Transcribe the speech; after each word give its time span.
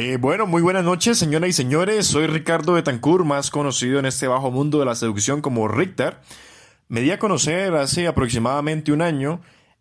Eh, 0.00 0.16
bueno, 0.16 0.46
muy 0.46 0.62
buenas 0.62 0.84
noches, 0.84 1.18
señoras 1.18 1.50
y 1.50 1.52
señores. 1.52 2.06
Soy 2.06 2.28
Ricardo 2.28 2.74
Betancourt, 2.74 3.24
más 3.24 3.50
conocido 3.50 3.98
en 3.98 4.06
este 4.06 4.28
bajo 4.28 4.52
mundo 4.52 4.78
de 4.78 4.84
la 4.84 4.94
seducción 4.94 5.40
como 5.40 5.66
Richter. 5.66 6.20
Me 6.86 7.00
di 7.00 7.10
a 7.10 7.18
conocer 7.18 7.74
hace 7.74 8.06
aproximadamente 8.06 8.92
un 8.92 9.02
año 9.02 9.40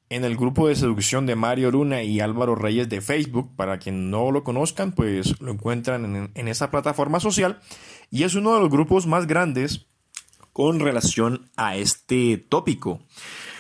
en 0.10 0.26
el 0.26 0.36
grupo 0.36 0.68
de 0.68 0.76
seducción 0.76 1.28
de 1.28 1.36
Mario 1.36 1.70
Luna 1.70 2.02
y 2.02 2.20
Álvaro 2.20 2.56
Reyes 2.56 2.90
de 2.90 3.00
Facebook. 3.00 3.56
Para 3.56 3.78
quien 3.78 4.10
no 4.10 4.32
lo 4.32 4.44
conozcan, 4.44 4.92
pues 4.92 5.40
lo 5.40 5.52
encuentran 5.52 6.32
en, 6.34 6.48
esa 6.48 6.72
plataforma 6.72 7.20
social. 7.20 7.60
Y 8.10 8.24
es 8.24 8.34
uno 8.34 8.56
de 8.56 8.62
los 8.62 8.72
grupos 8.72 9.06
más 9.06 9.28
grandes 9.28 9.86
con 10.52 10.80
relación 10.80 11.52
a 11.58 11.76
este 11.76 12.38
tópico. 12.38 13.04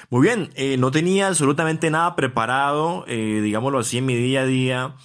Muy 0.09 0.25
bien, 0.25 0.49
eh, 0.55 0.77
no 0.77 0.89
tenía 0.89 1.27
absolutamente 1.27 1.91
nada 1.91 2.15
preparado, 2.15 3.05
eh, 3.07 3.41
digámoslo 3.43 3.77
así, 3.77 3.99
en 3.99 4.07
mi 4.07 4.15
día 4.15 4.41
a 4.41 4.45
día. 4.47 4.95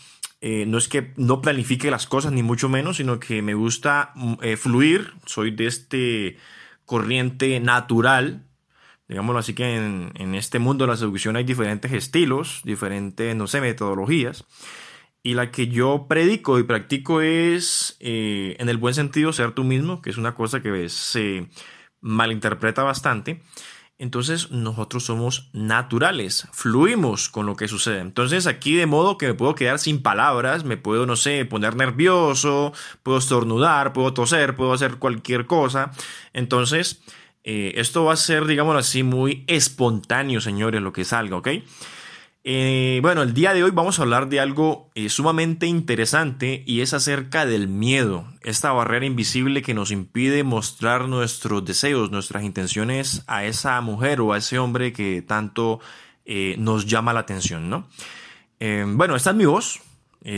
Eh, 0.45 0.67
no 0.67 0.77
es 0.77 0.89
que 0.89 1.13
no 1.17 1.41
planifique 1.41 1.89
las 1.89 2.09
cosas, 2.09 2.33
ni 2.33 2.43
mucho 2.43 2.69
menos, 2.69 2.97
sino 2.97 3.21
que 3.21 3.43
me 3.43 3.55
gusta 3.55 4.11
mm, 4.17 4.35
eh, 4.43 4.57
fluir. 4.57 5.13
Soy 5.25 5.53
de 5.53 5.67
este 5.69 6.37
corriente 6.85 7.61
natural. 7.61 8.45
Digámoslo 9.07 9.39
así 9.39 9.55
que 9.55 9.77
en, 9.77 10.35
este 10.35 10.59
mundo 10.59 10.85
de 10.85 10.91
la 10.91 10.97
seducción 10.97 11.37
hay 11.37 11.45
diferentes 11.45 11.93
estilos, 11.93 12.63
diferentes, 12.65 13.37
no 13.37 13.47
sé, 13.47 13.61
metodologías. 13.61 14.45
Y 15.23 15.35
la 15.35 15.53
que 15.53 15.69
yo 15.69 16.07
predico 16.09 16.59
y 16.59 16.65
practico 16.65 17.21
es, 17.21 17.97
eh, 18.01 18.57
en 18.59 18.69
el 18.69 18.79
buen 18.79 18.95
sentido, 18.95 19.33
ser 19.33 19.53
tú 19.53 19.63
mismo, 19.63 20.03
que 20.03 20.11
es 20.11 20.17
una 20.17 20.35
cosa 20.35 20.61
que 20.61 20.89
se 20.89 21.47
malinterpreta 22.01 22.83
bastante 22.83 23.41
entonces 24.03 24.51
nosotros 24.51 25.05
somos 25.05 25.49
naturales, 25.53 26.49
fluimos 26.51 27.29
con 27.29 27.47
lo 27.47 27.55
que 27.55 27.69
sucede. 27.69 28.01
Entonces 28.01 28.49
aquí 28.49 28.75
de 28.75 28.87
modo 28.87 29.17
que 29.17 29.29
me 29.29 29.35
puedo 29.35 29.55
quedar 29.55 29.79
sin 29.79 30.03
palabras, 30.03 30.65
me 30.65 30.77
puedo, 30.77 31.07
no 31.07 31.15
sé, 31.15 31.45
poner 31.45 31.77
nervioso, 31.77 32.73
puedo 33.05 33.19
estornudar, 33.19 33.93
puedo 33.93 34.13
toser, 34.13 34.57
puedo 34.57 34.73
hacer 34.73 34.97
cualquier 34.97 35.47
cosa. 35.47 35.93
Entonces, 36.33 37.01
eh, 37.45 37.75
esto 37.77 38.05
va 38.05 38.15
a 38.15 38.17
ser, 38.17 38.47
digámoslo 38.47 38.81
así, 38.81 39.05
muy 39.05 39.45
espontáneo, 39.47 40.41
señores, 40.41 40.83
lo 40.83 40.93
que 40.93 41.05
salga, 41.05 41.37
¿ok? 41.37 41.49
Eh, 42.45 42.99
bueno, 43.03 43.23
el 43.23 43.35
día 43.35 43.55
de 43.55 43.63
hoy 43.63 43.71
vamos 43.71 43.99
a 43.99 44.03
hablar 44.03 44.29
de 44.29 44.41
algo 44.41 44.91
eh, 44.97 45.09
sumamente 45.09 45.67
interesante 45.67 46.65
y 46.67 46.81
es 46.81 46.93
acerca 46.93 47.47
del 47.47 47.69
miedo, 47.69 48.25
esta 48.41 48.73
barrera 48.73 49.07
invisible 49.07 49.63
que 49.63 49.75
nos 49.75 49.93
impide 49.93 50.43
mostrar 50.43 51.09
nuestros 51.09 51.65
deseos, 51.65 52.11
nuestras 52.11 52.43
intenciones 52.43 53.23
a 53.29 53.45
esa 53.45 53.81
mujer 53.81 54.21
o 54.21 54.33
a 54.33 54.39
ese 54.39 54.59
hombre 54.59 54.93
que 54.93 55.23
tanto 55.23 55.79
eh, 56.25 56.57
nos 56.59 56.87
llama 56.87 57.13
la 57.13 57.21
atención, 57.21 57.71
¿no? 57.71 57.89
bueno, 58.95 59.17
esta 59.17 59.31
es 59.31 59.37
mi 59.37 59.45
voz, 59.45 59.81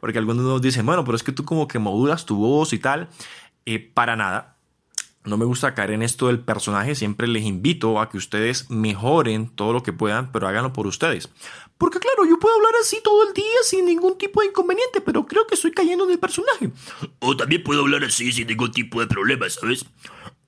porque 0.00 0.18
algunos 0.18 0.44
nos 0.44 0.60
dicen, 0.60 0.84
bueno, 0.84 1.02
pero 1.02 1.16
es 1.16 1.22
que 1.22 1.32
tú 1.32 1.46
como 1.46 1.66
que 1.66 1.78
modulas 1.78 2.26
tu 2.26 2.36
voz 2.36 2.74
y 2.74 2.78
tal, 2.78 3.08
para 3.94 4.16
nada. 4.16 4.57
No 5.28 5.36
me 5.36 5.44
gusta 5.44 5.74
caer 5.74 5.90
en 5.90 6.02
esto 6.02 6.28
del 6.28 6.40
personaje, 6.40 6.94
siempre 6.94 7.28
les 7.28 7.44
invito 7.44 8.00
a 8.00 8.08
que 8.08 8.16
ustedes 8.16 8.70
mejoren 8.70 9.48
todo 9.48 9.72
lo 9.72 9.82
que 9.82 9.92
puedan, 9.92 10.32
pero 10.32 10.48
háganlo 10.48 10.72
por 10.72 10.86
ustedes. 10.86 11.28
Porque 11.76 11.98
claro, 12.00 12.28
yo 12.28 12.38
puedo 12.38 12.56
hablar 12.56 12.72
así 12.80 12.98
todo 13.04 13.28
el 13.28 13.34
día 13.34 13.44
sin 13.62 13.84
ningún 13.84 14.16
tipo 14.16 14.40
de 14.40 14.48
inconveniente, 14.48 15.00
pero 15.00 15.26
creo 15.26 15.46
que 15.46 15.54
estoy 15.54 15.72
cayendo 15.72 16.04
en 16.04 16.10
el 16.12 16.18
personaje. 16.18 16.70
O 17.20 17.36
también 17.36 17.62
puedo 17.62 17.82
hablar 17.82 18.02
así 18.04 18.32
sin 18.32 18.48
ningún 18.48 18.72
tipo 18.72 19.00
de 19.00 19.06
problema, 19.06 19.48
¿sabes? 19.50 19.84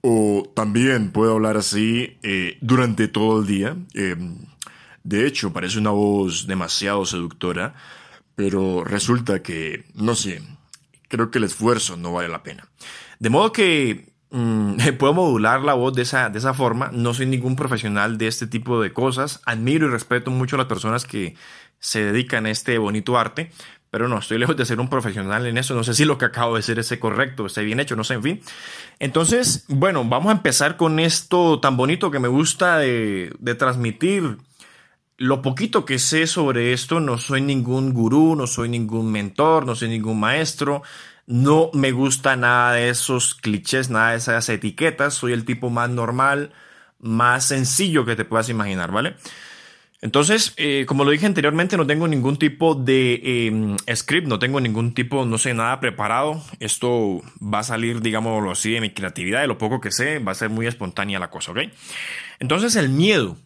O 0.00 0.50
también 0.56 1.12
puedo 1.12 1.34
hablar 1.34 1.59
así 1.59 2.19
eh, 2.22 2.56
durante 2.62 3.06
todo 3.06 3.41
el 3.41 3.47
día. 3.47 3.77
Eh, 3.94 4.17
de 5.05 5.27
hecho, 5.27 5.53
parece 5.53 5.78
una 5.78 5.91
voz 5.91 6.47
demasiado 6.47 7.05
seductora, 7.05 7.75
pero 8.34 8.83
resulta 8.83 9.42
que, 9.42 9.84
no 9.94 10.15
sé, 10.15 10.42
creo 11.09 11.31
que 11.31 11.39
el 11.39 11.44
esfuerzo 11.44 11.97
no 11.97 12.15
vale 12.15 12.28
la 12.28 12.42
pena. 12.42 12.67
De 13.19 13.28
modo 13.28 13.53
que 13.53 14.09
Mm, 14.31 14.77
puedo 14.98 15.12
modular 15.14 15.62
la 15.62 15.75
voz 15.75 15.95
de 15.95 16.03
esa, 16.03 16.28
de 16.31 16.39
esa 16.39 16.55
forma. 16.55 16.91
No 16.93 17.15
soy 17.15 17.27
ningún 17.27 17.56
profesional 17.56 18.19
de 18.19 18.27
este 18.28 18.47
tipo 18.47 18.81
de 18.81 18.93
cosas. 18.93 19.43
Admiro 19.44 19.87
y 19.87 19.91
respeto 19.91 20.31
mucho 20.31 20.56
a 20.56 20.59
las 20.59 20.69
personas 20.69 21.04
que 21.04 21.34
se 21.78 22.04
dedican 22.04 22.47
a 22.47 22.50
este 22.50 22.78
bonito 22.78 23.19
arte. 23.19 23.50
Pero 23.91 24.06
no, 24.06 24.19
estoy 24.19 24.38
lejos 24.38 24.56
de 24.56 24.65
ser 24.65 24.78
un 24.78 24.88
profesional 24.88 25.47
en 25.47 25.59
eso. 25.59 25.75
No 25.75 25.82
sé 25.82 25.94
si 25.94 26.04
lo 26.04 26.16
que 26.16 26.25
acabo 26.25 26.54
de 26.54 26.60
decir 26.60 26.78
es 26.78 26.97
correcto, 27.00 27.47
esté 27.47 27.65
bien 27.65 27.81
hecho, 27.81 27.97
no 27.97 28.04
sé, 28.04 28.15
en 28.15 28.22
fin. 28.22 28.41
Entonces, 29.00 29.65
bueno, 29.66 30.04
vamos 30.04 30.31
a 30.31 30.37
empezar 30.37 30.77
con 30.77 31.00
esto 31.00 31.59
tan 31.59 31.77
bonito 31.77 32.12
que 32.12 32.21
me 32.21 32.28
gusta 32.28 32.78
de, 32.78 33.34
de 33.41 33.54
transmitir. 33.56 34.38
Lo 35.16 35.43
poquito 35.43 35.84
que 35.84 35.99
sé 35.99 36.28
sobre 36.28 36.72
esto, 36.72 37.00
no 37.00 37.19
soy 37.19 37.41
ningún 37.41 37.93
gurú, 37.93 38.37
no 38.37 38.47
soy 38.47 38.69
ningún 38.69 39.10
mentor, 39.10 39.66
no 39.66 39.75
soy 39.75 39.88
ningún 39.88 40.21
maestro. 40.21 40.83
No 41.30 41.70
me 41.74 41.92
gusta 41.92 42.34
nada 42.34 42.72
de 42.72 42.88
esos 42.88 43.36
clichés, 43.36 43.88
nada 43.88 44.10
de 44.10 44.16
esas 44.16 44.48
etiquetas. 44.48 45.14
Soy 45.14 45.32
el 45.32 45.44
tipo 45.44 45.70
más 45.70 45.88
normal, 45.88 46.50
más 46.98 47.44
sencillo 47.44 48.04
que 48.04 48.16
te 48.16 48.24
puedas 48.24 48.48
imaginar, 48.48 48.91
¿vale? 48.91 49.14
Entonces, 50.00 50.54
eh, 50.56 50.86
como 50.88 51.04
lo 51.04 51.12
dije 51.12 51.26
anteriormente, 51.26 51.76
no 51.76 51.86
tengo 51.86 52.08
ningún 52.08 52.36
tipo 52.36 52.74
de 52.74 53.46
em, 53.46 53.76
script, 53.94 54.26
no 54.26 54.41
tengo 54.41 54.60
ningún 54.60 54.92
tipo, 54.92 55.24
no 55.24 55.38
sé, 55.38 55.54
nada 55.54 55.78
preparado. 55.78 56.42
Esto 56.58 57.22
va 57.41 57.60
a 57.60 57.62
salir, 57.62 58.00
digámoslo 58.00 58.50
así, 58.50 58.72
de 58.72 58.80
mi 58.80 58.91
creatividad, 58.91 59.42
de 59.42 59.47
lo 59.47 59.56
poco 59.56 59.80
que 59.80 59.92
sé, 59.92 60.18
va 60.18 60.32
a 60.32 60.34
ser 60.34 60.50
muy 60.50 60.66
espontánea 60.66 61.20
la 61.20 61.30
cosa, 61.30 61.52
¿ok? 61.52 61.58
Entonces, 62.41 62.74
el 62.74 62.88
miedo. 62.88 63.36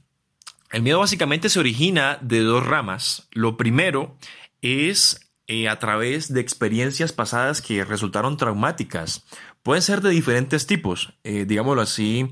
El 0.73 0.81
miedo 0.81 1.01
básicamente 1.01 1.51
se 1.51 1.61
origina 1.61 2.17
de 2.23 2.41
dos 2.41 2.65
ramas. 2.67 3.29
Lo 3.33 3.59
primero 3.59 4.17
es 4.63 5.24
eh, 5.47 5.69
a 5.69 5.79
través 5.79 6.33
de 6.33 6.41
experiencias 6.41 7.13
pasadas 7.13 7.61
que 7.61 7.85
resultaron 7.85 8.39
traumáticas. 8.39 9.27
Pueden 9.63 9.83
ser 9.83 10.01
de 10.01 10.09
diferentes 10.09 10.67
tipos, 10.67 11.13
eh, 11.23 11.45
digámoslo 11.47 11.83
así, 11.83 12.31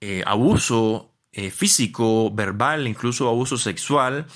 eh, 0.00 0.24
abuso 0.26 1.12
físico, 1.52 2.32
verbal, 2.32 2.88
incluso 2.88 3.28
abuso 3.28 3.56
sexual. 3.58 4.26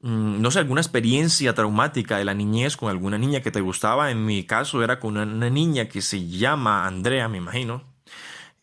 Mm, 0.00 0.40
no 0.40 0.50
sé, 0.50 0.58
alguna 0.58 0.80
experiencia 0.80 1.54
traumática 1.54 2.18
de 2.18 2.24
la 2.24 2.34
niñez 2.34 2.76
con 2.76 2.90
alguna 2.90 3.18
niña 3.18 3.40
que 3.40 3.52
te 3.52 3.60
gustaba. 3.60 4.10
En 4.10 4.26
mi 4.26 4.42
caso 4.42 4.82
era 4.82 4.98
con 4.98 5.16
una, 5.16 5.48
niña 5.48 5.88
que 5.88 6.02
se 6.02 6.26
llama 6.26 6.88
Andrea, 6.88 7.28
me 7.28 7.38
imagino. 7.38 7.84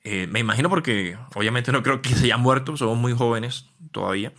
me 0.04 0.40
imagino 0.40 0.70
porque 0.70 1.18
obviamente 1.36 1.72
no 1.72 1.82
creo 1.82 2.02
que 2.02 2.10
se 2.10 2.26
haya 2.26 2.38
muerto, 2.38 2.76
somos 2.76 2.98
muy 2.98 3.14
jóvenes 3.14 3.68
todavía. 3.92 4.34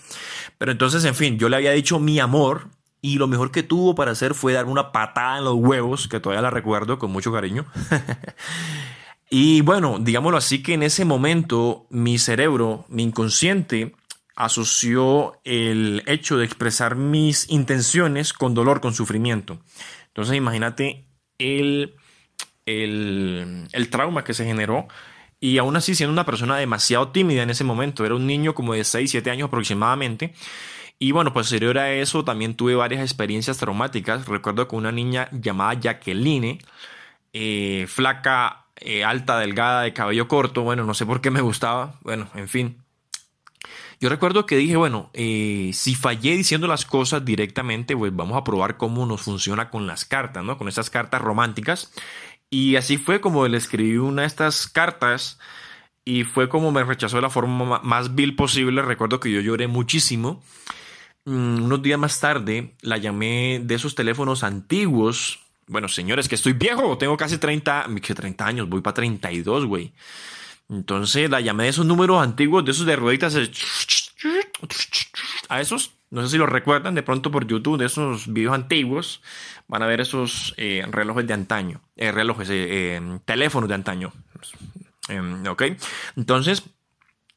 Pero 0.58 0.72
entonces, 0.72 1.04
en 1.06 1.14
fin, 1.14 1.38
yo 1.38 1.48
le 1.48 1.56
había 1.56 1.72
dicho 1.72 1.98
mi 1.98 2.20
amor 2.20 2.68
y 3.00 3.18
lo 3.18 3.28
mejor 3.28 3.50
que 3.50 3.62
tuvo 3.62 3.94
para 3.94 4.12
hacer 4.12 4.34
fue 4.34 4.52
dar 4.52 4.66
una 4.66 4.92
patada 4.92 5.38
en 5.38 5.44
los 5.44 5.54
huevos, 5.54 6.08
que 6.08 6.20
todavía 6.20 6.42
la 6.42 6.50
recuerdo 6.50 6.98
con 6.98 7.10
mucho 7.10 7.32
cariño. 7.32 7.66
y 9.30 9.60
bueno, 9.60 9.98
digámoslo 10.00 10.38
así 10.38 10.62
que 10.62 10.74
en 10.74 10.82
ese 10.82 11.04
momento 11.04 11.86
mi 11.90 12.18
cerebro, 12.18 12.84
mi 12.88 13.04
inconsciente, 13.04 13.94
asoció 14.34 15.40
el 15.44 16.02
hecho 16.06 16.38
de 16.38 16.44
expresar 16.44 16.96
mis 16.96 17.48
intenciones 17.50 18.32
con 18.32 18.54
dolor, 18.54 18.80
con 18.80 18.94
sufrimiento. 18.94 19.58
Entonces 20.08 20.36
imagínate 20.36 21.06
el, 21.38 21.94
el, 22.66 23.68
el 23.72 23.90
trauma 23.90 24.24
que 24.24 24.34
se 24.34 24.44
generó 24.44 24.88
y 25.40 25.58
aún 25.58 25.76
así 25.76 25.94
siendo 25.94 26.12
una 26.12 26.26
persona 26.26 26.56
demasiado 26.56 27.08
tímida 27.08 27.42
en 27.42 27.50
ese 27.50 27.64
momento, 27.64 28.04
era 28.04 28.14
un 28.14 28.26
niño 28.26 28.54
como 28.54 28.74
de 28.74 28.82
6, 28.84 29.10
7 29.10 29.30
años 29.30 29.48
aproximadamente, 29.48 30.34
y 30.98 31.12
bueno, 31.12 31.32
posterior 31.32 31.78
a 31.78 31.92
eso 31.92 32.24
también 32.24 32.54
tuve 32.54 32.74
varias 32.74 33.02
experiencias 33.02 33.58
traumáticas. 33.58 34.26
Recuerdo 34.26 34.66
con 34.66 34.80
una 34.80 34.92
niña 34.92 35.28
llamada 35.30 35.74
Jacqueline, 35.74 36.58
eh, 37.32 37.86
flaca, 37.88 38.66
eh, 38.76 39.04
alta, 39.04 39.38
delgada, 39.38 39.82
de 39.82 39.92
cabello 39.92 40.26
corto. 40.26 40.62
Bueno, 40.62 40.84
no 40.84 40.94
sé 40.94 41.06
por 41.06 41.20
qué 41.20 41.30
me 41.30 41.40
gustaba. 41.40 41.94
Bueno, 42.02 42.28
en 42.34 42.48
fin. 42.48 42.82
Yo 44.00 44.08
recuerdo 44.08 44.46
que 44.46 44.56
dije, 44.56 44.76
bueno, 44.76 45.10
eh, 45.12 45.70
si 45.72 45.94
fallé 45.94 46.36
diciendo 46.36 46.66
las 46.66 46.84
cosas 46.84 47.24
directamente, 47.24 47.96
pues 47.96 48.14
vamos 48.14 48.36
a 48.36 48.44
probar 48.44 48.76
cómo 48.76 49.06
nos 49.06 49.22
funciona 49.22 49.70
con 49.70 49.86
las 49.86 50.04
cartas, 50.04 50.44
¿no? 50.44 50.58
Con 50.58 50.68
esas 50.68 50.90
cartas 50.90 51.20
románticas. 51.20 51.92
Y 52.50 52.76
así 52.76 52.96
fue 52.96 53.20
como 53.20 53.46
le 53.46 53.58
escribí 53.58 53.98
una 53.98 54.22
de 54.22 54.28
estas 54.28 54.66
cartas 54.68 55.38
y 56.04 56.24
fue 56.24 56.48
como 56.48 56.72
me 56.72 56.82
rechazó 56.84 57.16
de 57.16 57.22
la 57.22 57.30
forma 57.30 57.80
más 57.82 58.14
vil 58.14 58.34
posible. 58.34 58.82
Recuerdo 58.82 59.20
que 59.20 59.30
yo 59.30 59.40
lloré 59.40 59.66
muchísimo. 59.66 60.42
Mm, 61.28 61.64
unos 61.64 61.82
días 61.82 61.98
más 61.98 62.18
tarde 62.20 62.72
la 62.80 62.96
llamé 62.96 63.60
de 63.62 63.74
esos 63.74 63.94
teléfonos 63.94 64.42
antiguos. 64.42 65.40
Bueno, 65.66 65.86
señores, 65.86 66.26
que 66.26 66.36
estoy 66.36 66.54
viejo, 66.54 66.96
tengo 66.96 67.18
casi 67.18 67.36
30, 67.36 67.86
que 68.02 68.14
30 68.14 68.46
años, 68.46 68.68
voy 68.68 68.80
para 68.80 68.94
32, 68.94 69.66
güey. 69.66 69.92
Entonces 70.70 71.28
la 71.28 71.42
llamé 71.42 71.64
de 71.64 71.70
esos 71.70 71.84
números 71.84 72.22
antiguos, 72.22 72.64
de 72.64 72.70
esos 72.70 72.86
de 72.86 72.96
rueditas, 72.96 73.36
a 75.50 75.60
esos, 75.60 75.92
no 76.10 76.22
sé 76.22 76.30
si 76.30 76.38
los 76.38 76.48
recuerdan 76.48 76.94
de 76.94 77.02
pronto 77.02 77.30
por 77.30 77.46
YouTube, 77.46 77.78
de 77.78 77.86
esos 77.86 78.32
videos 78.32 78.54
antiguos, 78.54 79.20
van 79.66 79.82
a 79.82 79.86
ver 79.86 80.00
esos 80.00 80.54
eh, 80.56 80.82
relojes 80.90 81.26
de 81.26 81.34
antaño, 81.34 81.82
eh, 81.96 82.10
relojes, 82.10 82.48
eh, 82.50 83.02
teléfonos 83.26 83.68
de 83.68 83.74
antaño. 83.74 84.12
Em, 85.08 85.46
ok, 85.46 85.62
entonces 86.16 86.62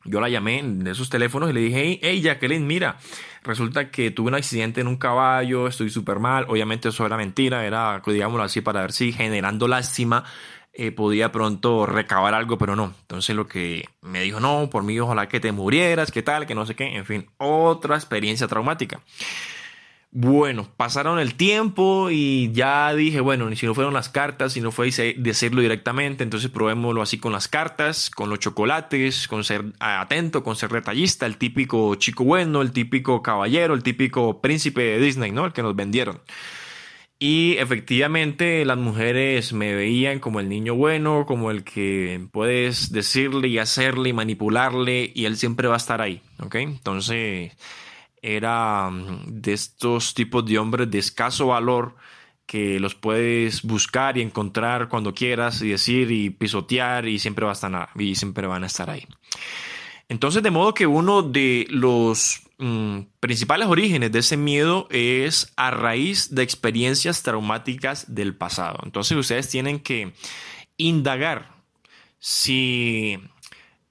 yo 0.06 0.20
la 0.20 0.30
llamé 0.30 0.60
en 0.60 0.86
esos 0.88 1.10
teléfonos 1.10 1.50
y 1.50 1.54
le 1.54 1.62
dije, 1.62 1.82
hey, 1.82 2.00
hey, 2.02 2.22
Jacqueline, 2.22 2.66
mira, 2.66 2.98
resulta 3.44 3.92
que 3.92 4.12
tuve 4.12 4.30
un 4.30 4.36
accidente 4.36 4.82
en 4.82 4.88
un 4.88 4.98
caballo, 4.98 5.68
estoy 5.68 5.90
súper 5.90 6.20
mal. 6.20 6.46
Obviamente 6.48 6.90
eso 6.90 7.06
era 7.06 7.18
mentira, 7.18 7.66
era, 7.66 8.02
digámoslo 8.06 8.44
así, 8.44 8.62
para 8.62 8.82
ver 8.82 8.92
si 8.92 9.12
generando 9.12 9.68
lástima 9.68 10.24
eh, 10.74 10.92
podía 10.92 11.34
pronto 11.34 11.86
recabar 11.86 12.34
algo, 12.34 12.58
pero 12.58 12.76
no. 12.76 12.94
Entonces 13.02 13.36
lo 13.36 13.48
que 13.48 13.90
me 14.02 14.22
dijo, 14.22 14.40
no, 14.40 14.70
por 14.70 14.84
mí 14.84 15.00
ojalá 15.00 15.28
que 15.28 15.40
te 15.40 15.52
murieras, 15.52 16.12
que 16.12 16.24
tal, 16.24 16.48
que 16.48 16.56
no 16.56 16.66
sé 16.66 16.76
qué, 16.76 16.96
en 16.96 17.06
fin, 17.06 17.30
otra 17.38 17.96
experiencia 17.96 18.48
traumática. 18.48 19.02
Bueno, 20.14 20.68
pasaron 20.76 21.20
el 21.20 21.36
tiempo 21.36 22.10
y 22.12 22.52
ya 22.52 22.94
dije, 22.94 23.22
bueno, 23.22 23.50
ni 23.50 23.56
si 23.56 23.66
no 23.66 23.74
fueron 23.74 23.94
las 23.94 24.10
cartas, 24.10 24.52
si 24.52 24.60
no 24.60 24.72
fue 24.72 24.92
decirlo 25.18 25.62
directamente, 25.62 26.26
entonces 26.26 26.52
probémoslo 26.52 27.02
así 27.02 27.18
con 27.18 27.32
las 27.32 27.48
cartas, 27.48 28.10
con 28.10 28.30
los 28.30 28.40
chocolates, 28.40 29.30
con 29.30 29.46
ser 29.46 29.64
atento, 29.80 30.44
con 30.44 30.58
ser 30.58 30.70
detallista, 30.70 31.26
el 31.26 31.38
típico 31.38 31.96
chico 31.96 32.26
bueno, 32.26 32.62
el 32.62 32.74
típico 32.74 33.22
caballero, 33.24 33.74
el 33.74 33.84
típico 33.84 34.42
príncipe 34.42 34.82
de 34.82 35.00
Disney, 35.00 35.32
¿no? 35.32 35.46
El 35.46 35.54
que 35.54 35.64
nos 35.64 35.78
vendieron. 35.78 36.20
Y 37.18 37.56
efectivamente 37.58 38.66
las 38.66 38.78
mujeres 38.78 39.54
me 39.54 39.74
veían 39.76 40.20
como 40.20 40.42
el 40.42 40.50
niño 40.50 40.76
bueno, 40.76 41.26
como 41.26 41.52
el 41.52 41.64
que 41.64 42.28
puedes 42.34 42.92
decirle 42.92 43.48
y 43.48 43.60
hacerle 43.60 44.10
y 44.10 44.14
manipularle 44.14 45.10
y 45.16 45.24
él 45.24 45.38
siempre 45.38 45.70
va 45.70 45.76
a 45.76 45.78
estar 45.78 46.02
ahí, 46.02 46.22
¿ok? 46.40 46.56
Entonces 46.56 47.54
era 48.22 48.90
mm, 48.90 49.26
de 49.28 49.54
estos 49.54 50.14
tipos 50.14 50.46
de 50.46 50.60
hombres 50.60 50.90
de 50.90 51.00
escaso 51.00 51.48
valor 51.48 51.96
que 52.46 52.80
los 52.80 52.96
puedes 52.96 53.62
buscar 53.62 54.18
y 54.18 54.22
encontrar 54.22 54.90
cuando 54.90 55.14
quieras 55.14 55.62
y 55.62 55.70
decir 55.70 56.12
y 56.12 56.30
pisotear 56.30 57.08
y 57.08 57.18
siempre, 57.18 57.46
va 57.46 57.52
a 57.52 57.54
estar, 57.54 57.90
y 57.98 58.16
siempre 58.16 58.46
van 58.46 58.64
a 58.64 58.68
estar 58.68 58.90
ahí. 58.90 59.08
Entonces, 60.10 60.44
de 60.44 60.52
modo 60.52 60.74
que 60.74 60.86
uno 60.86 61.22
de 61.22 61.66
los 61.70 62.42
mm, 62.58 63.00
principales 63.22 63.70
orígenes 63.70 64.12
de 64.12 64.20
ese 64.20 64.36
miedo 64.36 64.88
es 64.90 65.54
a 65.56 65.72
raíz 65.72 66.36
de 66.36 66.44
experiencias 66.44 67.24
traumáticas 67.24 68.14
del 68.14 68.36
pasado. 68.36 68.80
Entonces, 68.84 69.18
ustedes 69.18 69.48
tienen 69.48 69.80
que 69.80 70.14
indagar 70.76 71.56
si 72.20 73.18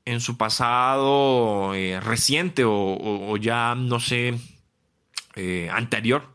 en 0.05 0.20
su 0.20 0.37
pasado 0.37 1.75
eh, 1.75 2.00
reciente 2.00 2.64
o, 2.67 3.37
ya, 3.37 3.75
no 3.75 4.00
sé, 4.00 4.35
eh, 5.37 5.69
anterior, 5.73 6.35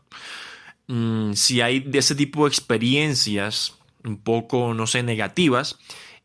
mm, 0.86 1.32
si 1.32 1.60
hay 1.60 1.80
de 1.80 1.98
ese 1.98 2.14
tipo 2.14 2.44
de 2.44 2.48
experiencias 2.48 3.78
un 4.04 4.18
poco, 4.18 4.74
no 4.74 4.86
sé, 4.86 5.02
negativas, 5.02 5.78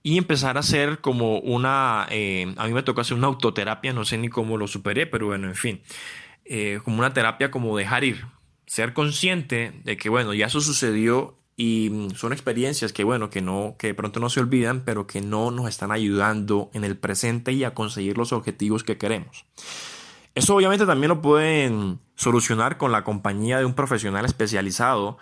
y 0.04 0.18
empezar 0.18 0.58
a 0.58 0.62
hacer 0.62 1.00
como 1.02 1.40
una, 1.40 2.08
eh, 2.10 2.54
a 2.58 2.68
mí 2.68 2.74
me 2.74 2.84
tocó 2.84 3.02
hacer 3.02 3.18
una 3.18 3.28
autoterapia, 3.28 3.94
no 3.94 4.06
sé 4.06 4.18
ni 4.18 4.30
cómo 4.30 4.58
lo 4.58 4.68
superé, 4.68 5.08
pero 5.08 5.28
bueno, 5.28 5.48
en 5.48 5.56
fin, 5.56 5.82
como 6.84 7.00
una 7.00 7.14
terapia 7.14 7.50
como 7.50 7.78
dejar 7.78 8.04
ir, 8.04 8.26
ser 8.66 8.94
consciente 8.94 9.74
de 9.84 9.98
que, 9.98 10.10
bueno, 10.10 10.34
ya 10.34 10.48
eso 10.48 10.62
sucedió 10.62 11.41
y 11.56 11.90
mm, 11.90 12.12
son 12.12 12.34
experiencias 12.34 12.94
que, 12.94 13.04
bueno, 13.04 13.30
que 13.30 13.42
no, 13.42 13.76
que 13.78 13.88
de 13.88 13.94
pronto 13.94 14.20
no 14.20 14.30
se 14.30 14.40
olvidan, 14.40 14.84
pero 14.86 15.08
que 15.08 15.22
no 15.22 15.52
nos 15.52 15.68
están 15.70 15.92
ayudando 15.92 16.70
en 16.74 16.84
el 16.84 16.98
presente 16.98 17.52
y 17.52 17.64
a 17.64 17.74
conseguir 17.74 18.18
los 18.18 18.34
objetivos 18.34 18.84
que 18.84 18.98
queremos. 18.98 19.46
Eso 20.34 20.56
obviamente 20.56 20.86
también 20.86 21.10
lo 21.10 21.22
pueden 21.22 22.00
solucionar 22.16 22.78
con 22.78 22.92
la 22.92 23.04
compañía 23.04 23.60
de 23.60 23.66
un 23.66 23.74
profesional 23.74 24.26
especializado, 24.26 25.18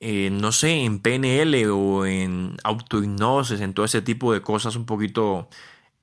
no 0.00 0.52
sé, 0.52 0.84
en 0.84 0.98
PNL 0.98 1.70
o 1.70 2.04
en 2.06 2.56
autohipnosis, 2.64 3.60
en 3.60 3.74
todo 3.74 3.86
ese 3.86 4.02
tipo 4.02 4.32
de 4.32 4.40
cosas 4.40 4.74
un 4.74 4.86
poquito 4.86 5.48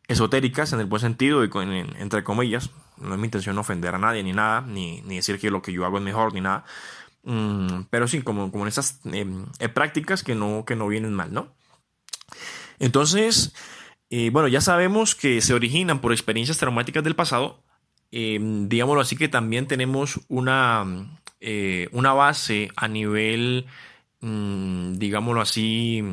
esotéricas 0.07 0.71
en 0.71 0.79
el 0.79 0.85
buen 0.85 1.01
sentido 1.01 1.43
y 1.43 1.49
con, 1.49 1.71
entre 1.71 2.23
comillas. 2.23 2.69
No 2.97 3.13
es 3.13 3.19
mi 3.19 3.25
intención 3.25 3.57
ofender 3.57 3.93
a 3.95 3.99
nadie 3.99 4.23
ni 4.23 4.31
nada, 4.31 4.61
ni, 4.61 5.01
ni 5.01 5.17
decir 5.17 5.39
que 5.39 5.51
lo 5.51 5.61
que 5.61 5.73
yo 5.73 5.85
hago 5.85 5.97
es 5.97 6.03
mejor 6.03 6.33
ni 6.33 6.41
nada 6.41 6.63
Mm, 7.27 7.87
pero 7.89 8.07
sí, 8.07 8.21
como, 8.21 8.51
como 8.51 8.63
en 8.63 8.69
esas 8.69 9.01
em, 9.03 9.47
eh, 9.59 9.67
prácticas 9.67 10.23
que 10.23 10.33
no, 10.33 10.63
que 10.65 10.77
no 10.77 10.87
vienen 10.87 11.13
mal, 11.13 11.33
¿no? 11.33 11.53
Entonces, 12.79 13.53
eh, 14.09 14.29
bueno, 14.31 14.47
ya 14.47 14.61
sabemos 14.61 15.13
que 15.13 15.41
se 15.41 15.53
originan 15.53 15.99
por 15.99 16.13
experiencias 16.13 16.57
traumáticas 16.57 17.03
del 17.03 17.15
pasado. 17.17 17.61
Em, 18.11 18.69
digámoslo 18.69 19.01
así 19.01 19.17
que 19.17 19.27
también 19.27 19.67
tenemos 19.67 20.21
una, 20.29 20.85
eh, 21.41 21.89
una 21.91 22.13
base 22.13 22.69
a 22.77 22.87
nivel, 22.87 23.65
mm, 24.21 24.93
digámoslo 24.93 25.41
así, 25.41 26.03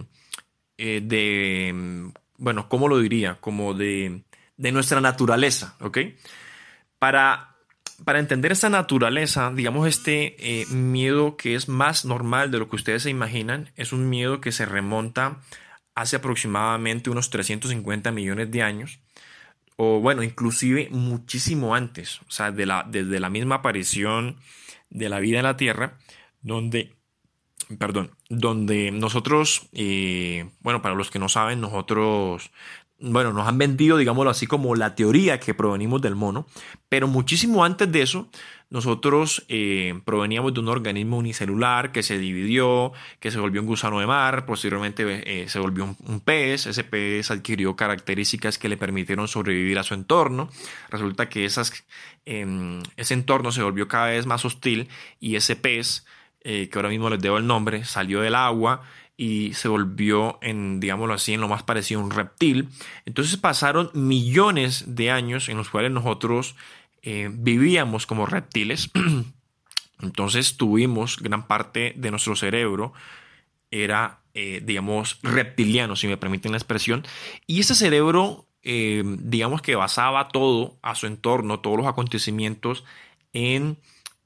de, 0.76 2.10
bueno, 2.38 2.68
¿cómo 2.68 2.88
lo 2.88 2.98
diría? 2.98 3.36
Como 3.40 3.74
de, 3.74 4.24
de 4.56 4.72
nuestra 4.72 5.00
naturaleza, 5.00 5.76
¿ok? 5.80 5.98
Para 6.98 7.53
para 8.04 8.18
entender 8.18 8.52
esa 8.52 8.68
naturaleza, 8.68 9.52
digamos, 9.54 9.86
este 9.86 10.36
eh, 10.38 10.66
miedo 10.66 11.36
que 11.36 11.54
es 11.54 11.68
más 11.68 12.04
normal 12.04 12.50
de 12.50 12.58
lo 12.58 12.68
que 12.68 12.76
ustedes 12.76 13.04
se 13.04 13.10
imaginan, 13.10 13.70
es 13.76 13.92
un 13.92 14.08
miedo 14.08 14.40
que 14.40 14.52
se 14.52 14.66
remonta 14.66 15.40
hace 15.94 16.16
aproximadamente 16.16 17.10
unos 17.10 17.30
350 17.30 18.10
millones 18.10 18.50
de 18.50 18.62
años, 18.62 18.98
o 19.76 20.00
bueno, 20.00 20.22
inclusive 20.22 20.88
muchísimo 20.90 21.74
antes, 21.74 22.20
o 22.22 22.30
sea, 22.30 22.50
de 22.50 22.66
la, 22.66 22.84
desde 22.88 23.20
la 23.20 23.30
misma 23.30 23.56
aparición 23.56 24.36
de 24.90 25.08
la 25.08 25.20
vida 25.20 25.38
en 25.38 25.44
la 25.44 25.56
Tierra, 25.56 25.98
donde, 26.42 26.94
perdón, 27.78 28.10
donde 28.28 28.90
nosotros, 28.90 29.68
eh, 29.72 30.50
bueno, 30.60 30.82
para 30.82 30.94
los 30.94 31.10
que 31.10 31.18
no 31.18 31.28
saben, 31.28 31.60
nosotros 31.60 32.50
bueno, 33.12 33.32
nos 33.32 33.46
han 33.46 33.58
vendido, 33.58 33.96
digámoslo 33.96 34.30
así, 34.30 34.46
como 34.46 34.74
la 34.74 34.94
teoría 34.94 35.38
que 35.38 35.54
provenimos 35.54 36.00
del 36.00 36.14
mono, 36.14 36.46
pero 36.88 37.06
muchísimo 37.06 37.64
antes 37.64 37.90
de 37.92 38.02
eso, 38.02 38.28
nosotros 38.70 39.44
eh, 39.48 40.00
proveníamos 40.04 40.54
de 40.54 40.60
un 40.60 40.68
organismo 40.68 41.18
unicelular 41.18 41.92
que 41.92 42.02
se 42.02 42.18
dividió, 42.18 42.92
que 43.20 43.30
se 43.30 43.38
volvió 43.38 43.60
un 43.60 43.66
gusano 43.66 44.00
de 44.00 44.06
mar, 44.06 44.46
posteriormente 44.46 45.42
eh, 45.42 45.48
se 45.48 45.58
volvió 45.58 45.94
un, 46.06 46.20
pez, 46.20 46.66
ese 46.66 46.82
pez 46.82 47.30
adquirió 47.30 47.76
características 47.76 48.58
que 48.58 48.68
le 48.68 48.76
permitieron 48.76 49.28
sobrevivir 49.28 49.78
a 49.78 49.82
su 49.82 49.94
entorno, 49.94 50.48
resulta 50.88 51.28
que 51.28 51.48
em, 52.24 52.82
ese 52.96 53.14
entorno 53.14 53.52
se 53.52 53.62
volvió 53.62 53.86
cada 53.86 54.06
vez 54.06 54.26
más 54.26 54.44
hostil 54.44 54.88
y 55.20 55.36
ese 55.36 55.56
pez, 55.56 56.06
eh, 56.40 56.68
que 56.68 56.78
ahora 56.78 56.88
mismo 56.88 57.10
les 57.10 57.20
debo 57.20 57.38
el 57.38 57.46
nombre, 57.46 57.84
salió 57.84 58.22
del 58.22 58.34
agua, 58.34 58.82
y 59.16 59.54
se 59.54 59.68
volvió 59.68 60.38
en, 60.42 60.80
digámoslo 60.80 61.14
así, 61.14 61.34
en 61.34 61.40
lo 61.40 61.48
más 61.48 61.62
parecido 61.62 62.00
a 62.00 62.04
un 62.04 62.10
reptil. 62.10 62.68
Entonces 63.04 63.36
pasaron 63.36 63.90
millones 63.94 64.84
de 64.88 65.10
años 65.10 65.48
en 65.48 65.56
los 65.56 65.70
cuales 65.70 65.92
nosotros 65.92 66.56
eh, 67.02 67.30
vivíamos 67.32 68.06
como 68.06 68.26
reptiles. 68.26 68.90
Entonces 70.00 70.56
tuvimos 70.56 71.18
gran 71.18 71.46
parte 71.46 71.94
de 71.96 72.10
nuestro 72.10 72.34
cerebro 72.34 72.92
era, 73.82 74.20
eh, 74.34 74.62
digamos, 74.64 75.18
reptiliano, 75.22 75.96
si 75.96 76.06
me 76.06 76.16
permiten 76.16 76.52
la 76.52 76.58
expresión. 76.58 77.04
Y 77.46 77.60
ese 77.60 77.74
cerebro, 77.74 78.46
eh, 78.62 79.02
digamos 79.04 79.62
que 79.62 79.74
basaba 79.74 80.28
todo 80.28 80.78
a 80.82 80.94
su 80.94 81.06
entorno, 81.06 81.60
todos 81.60 81.78
los 81.78 81.86
acontecimientos 81.86 82.84
en, 83.32 83.78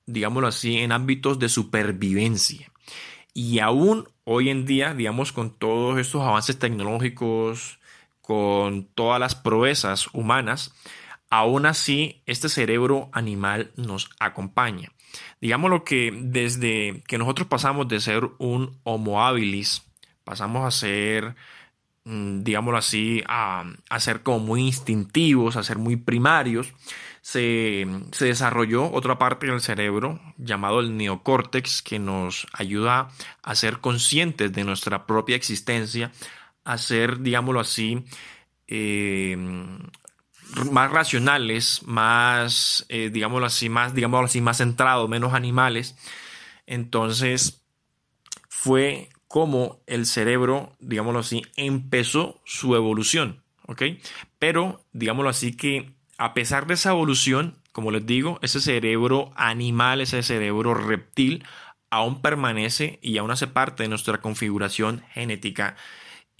digámoslo 0.06 0.48
así, 0.48 0.78
en 0.78 0.92
ámbitos 0.92 1.38
de 1.38 1.48
supervivencia. 1.48 2.70
Y 3.32 3.60
aún 3.60 4.08
hoy 4.30 4.50
en 4.50 4.66
día, 4.66 4.92
digamos, 4.92 5.32
con 5.32 5.50
todos 5.50 5.98
estos 5.98 6.20
avances 6.20 6.58
tecnológicos, 6.58 7.78
con 8.20 8.84
todas 8.94 9.18
las 9.18 9.34
proezas 9.34 10.08
humanas, 10.12 10.74
aún 11.30 11.64
así 11.64 12.20
este 12.26 12.50
cerebro 12.50 13.08
animal 13.12 13.72
nos 13.76 14.10
acompaña. 14.20 14.92
Digamos 15.40 15.70
lo 15.70 15.82
que 15.82 16.12
desde 16.14 17.02
que 17.06 17.16
nosotros 17.16 17.48
pasamos 17.48 17.88
de 17.88 18.00
ser 18.00 18.28
un 18.36 18.78
Homo 18.84 19.24
habilis, 19.24 19.82
pasamos 20.24 20.66
a 20.66 20.78
ser, 20.78 21.34
mm, 22.04 22.42
digámoslo 22.42 22.76
así, 22.76 23.22
a, 23.26 23.64
a 23.88 23.98
ser 23.98 24.22
como 24.22 24.40
muy 24.40 24.60
instintivos, 24.60 25.56
a 25.56 25.62
ser 25.62 25.78
muy 25.78 25.96
primarios, 25.96 26.74
se, 27.28 27.86
desarrolló 28.20 28.90
otra 28.90 29.18
parte 29.18 29.48
del 29.48 29.60
cerebro 29.60 30.18
llamado 30.38 30.80
el 30.80 30.96
neocórtex 30.96 31.82
que 31.82 31.98
nos 31.98 32.46
ayuda 32.54 33.10
a 33.42 33.54
ser 33.54 33.80
conscientes 33.80 34.50
de 34.50 34.64
nuestra 34.64 35.04
propia 35.06 35.36
existencia, 35.36 36.10
a 36.64 36.78
ser, 36.78 37.18
digámoslo 37.18 37.60
así, 37.60 38.02
eh, 38.66 39.36
más 40.72 40.90
racionales, 40.90 41.82
más, 41.84 42.86
eh, 42.88 43.10
digámoslo 43.12 43.44
así, 43.44 43.68
más, 43.68 43.94
digámoslo 43.94 44.24
así, 44.24 44.40
más 44.40 44.56
centrados, 44.56 45.06
menos 45.10 45.34
animales. 45.34 45.98
Entonces, 46.64 47.62
fue 48.48 49.10
como 49.26 49.82
el 49.86 50.06
cerebro, 50.06 50.74
digámoslo 50.80 51.20
así, 51.20 51.42
empezó 51.56 52.40
su 52.46 52.74
evolución, 52.74 53.42
¿ok? 53.66 53.82
Pero, 54.38 54.82
digámoslo 54.92 55.28
así, 55.28 55.54
que 55.54 55.97
a 56.18 56.34
pesar 56.34 56.66
de 56.66 56.74
esa 56.74 56.90
evolución, 56.90 57.56
como 57.72 57.90
les 57.92 58.04
digo, 58.04 58.38
ese 58.42 58.60
cerebro 58.60 59.30
animal, 59.36 60.00
ese 60.00 60.22
cerebro 60.22 60.74
reptil, 60.74 61.44
aún 61.90 62.20
permanece 62.20 62.98
y 63.02 63.18
aún 63.18 63.30
hace 63.30 63.46
parte 63.46 63.84
de 63.84 63.88
nuestra 63.88 64.20
configuración 64.20 65.02
genética. 65.12 65.76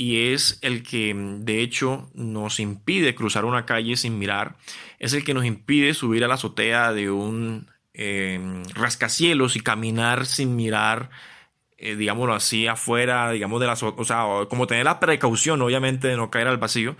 y 0.00 0.32
es 0.32 0.58
el 0.62 0.84
que 0.84 1.12
de 1.14 1.60
hecho 1.60 2.08
nos 2.14 2.60
impide 2.60 3.16
cruzar 3.16 3.44
una 3.44 3.66
calle 3.66 3.96
sin 3.96 4.18
mirar, 4.18 4.56
es 5.00 5.12
el 5.12 5.24
que 5.24 5.34
nos 5.34 5.44
impide 5.44 5.94
subir 5.94 6.24
a 6.24 6.28
la 6.28 6.34
azotea 6.34 6.92
de 6.92 7.10
un 7.10 7.68
eh, 7.94 8.62
rascacielos 8.74 9.56
y 9.56 9.60
caminar 9.60 10.26
sin 10.26 10.54
mirar 10.56 11.10
eh, 11.78 11.94
digámoslo 11.94 12.34
así, 12.34 12.66
afuera, 12.66 13.30
digamos, 13.30 13.60
de 13.60 13.66
la, 13.68 13.74
o 13.74 14.04
sea, 14.04 14.24
como 14.48 14.66
tener 14.66 14.84
la 14.84 14.98
precaución, 14.98 15.62
obviamente, 15.62 16.08
de 16.08 16.16
no 16.16 16.28
caer 16.28 16.48
al 16.48 16.58
vacío, 16.58 16.96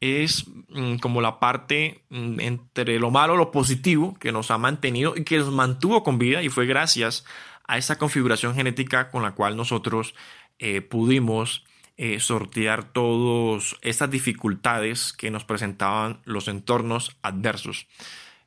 es 0.00 0.44
mm, 0.68 0.96
como 0.96 1.20
la 1.20 1.40
parte 1.40 2.04
mm, 2.10 2.40
entre 2.40 2.98
lo 2.98 3.10
malo 3.10 3.34
y 3.34 3.38
lo 3.38 3.50
positivo 3.50 4.14
que 4.18 4.32
nos 4.32 4.50
ha 4.50 4.58
mantenido 4.58 5.14
y 5.16 5.24
que 5.24 5.38
nos 5.38 5.52
mantuvo 5.52 6.02
con 6.02 6.18
vida 6.18 6.42
y 6.42 6.48
fue 6.48 6.66
gracias 6.66 7.24
a 7.66 7.78
esa 7.78 7.98
configuración 7.98 8.54
genética 8.54 9.10
con 9.10 9.22
la 9.22 9.32
cual 9.32 9.56
nosotros 9.56 10.14
eh, 10.58 10.82
pudimos 10.82 11.64
eh, 11.96 12.20
sortear 12.20 12.92
todas 12.92 13.76
estas 13.80 14.10
dificultades 14.10 15.12
que 15.12 15.30
nos 15.30 15.44
presentaban 15.44 16.20
los 16.24 16.48
entornos 16.48 17.16
adversos 17.22 17.86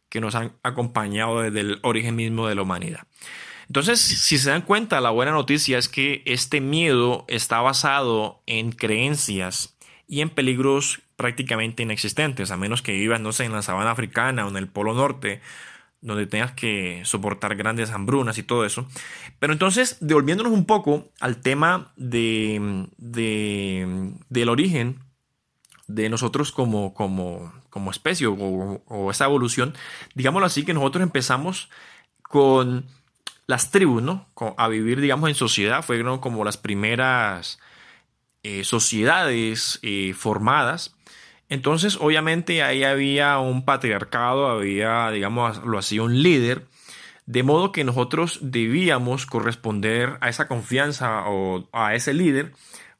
que 0.09 0.21
nos 0.21 0.35
han 0.35 0.53
acompañado 0.63 1.41
desde 1.41 1.61
el 1.61 1.79
origen 1.83 2.15
mismo 2.15 2.47
de 2.47 2.55
la 2.55 2.63
humanidad. 2.63 3.01
Entonces, 3.67 4.01
si 4.01 4.39
se 4.39 4.49
dan 4.49 4.63
cuenta, 4.63 4.99
la 4.99 5.11
buena 5.11 5.31
noticia 5.31 5.77
es 5.77 5.87
que 5.87 6.23
este 6.25 6.59
miedo 6.59 7.25
está 7.27 7.61
basado 7.61 8.41
en 8.47 8.71
creencias 8.71 9.77
y 10.09 10.21
en 10.21 10.31
peligros 10.31 11.01
prácticamente 11.15 11.83
inexistentes, 11.83 12.49
a 12.49 12.57
menos 12.57 12.81
que 12.81 12.93
vivas, 12.93 13.21
no 13.21 13.31
sé, 13.31 13.45
en 13.45 13.53
la 13.53 13.61
sabana 13.61 13.91
africana 13.91 14.45
o 14.45 14.49
en 14.49 14.57
el 14.57 14.67
Polo 14.67 14.95
Norte, 14.95 15.39
donde 16.01 16.25
tengas 16.25 16.51
que 16.53 17.01
soportar 17.05 17.55
grandes 17.55 17.91
hambrunas 17.91 18.39
y 18.39 18.43
todo 18.43 18.65
eso. 18.65 18.87
Pero 19.37 19.53
entonces, 19.53 19.97
devolviéndonos 20.01 20.51
un 20.51 20.65
poco 20.65 21.09
al 21.19 21.37
tema 21.41 21.91
de, 21.95 22.87
del 22.97 24.49
origen 24.49 24.99
de 25.87 26.09
nosotros 26.09 26.51
como, 26.51 26.95
como, 26.95 27.53
como 27.69 27.91
especie 27.91 28.25
o, 28.25 28.33
o, 28.33 29.11
esa 29.11 29.25
evolución, 29.25 29.75
digámoslo 30.15 30.47
así, 30.47 30.65
que 30.65 30.73
nosotros 30.73 31.03
empezamos 31.03 31.69
con 32.23 32.85
las 33.45 33.69
tribus, 33.69 34.01
¿no? 34.01 34.27
A 34.57 34.67
vivir, 34.69 35.01
digamos, 35.01 35.29
en 35.29 35.35
sociedad, 35.35 35.83
fueron 35.83 36.19
como 36.19 36.43
las 36.43 36.57
primeras 36.57 37.59
eh, 38.43 38.63
sociedades 38.63 39.79
eh, 39.81 40.13
formadas. 40.13 40.95
Entonces, 41.49 41.97
obviamente, 41.99 42.63
ahí 42.63 42.83
había 42.83 43.39
un 43.39 43.65
patriarcado, 43.65 44.47
había, 44.47 45.09
digamos, 45.09 45.63
lo 45.65 45.79
hacía 45.79 46.03
un 46.03 46.21
líder, 46.21 46.67
de 47.25 47.43
modo 47.43 47.71
que 47.71 47.83
nosotros 47.83 48.39
debíamos 48.41 49.25
corresponder 49.25 50.17
a 50.21 50.29
esa 50.29 50.47
confianza 50.47 51.23
o 51.27 51.67
a 51.73 51.95
ese 51.95 52.13
líder 52.13 52.53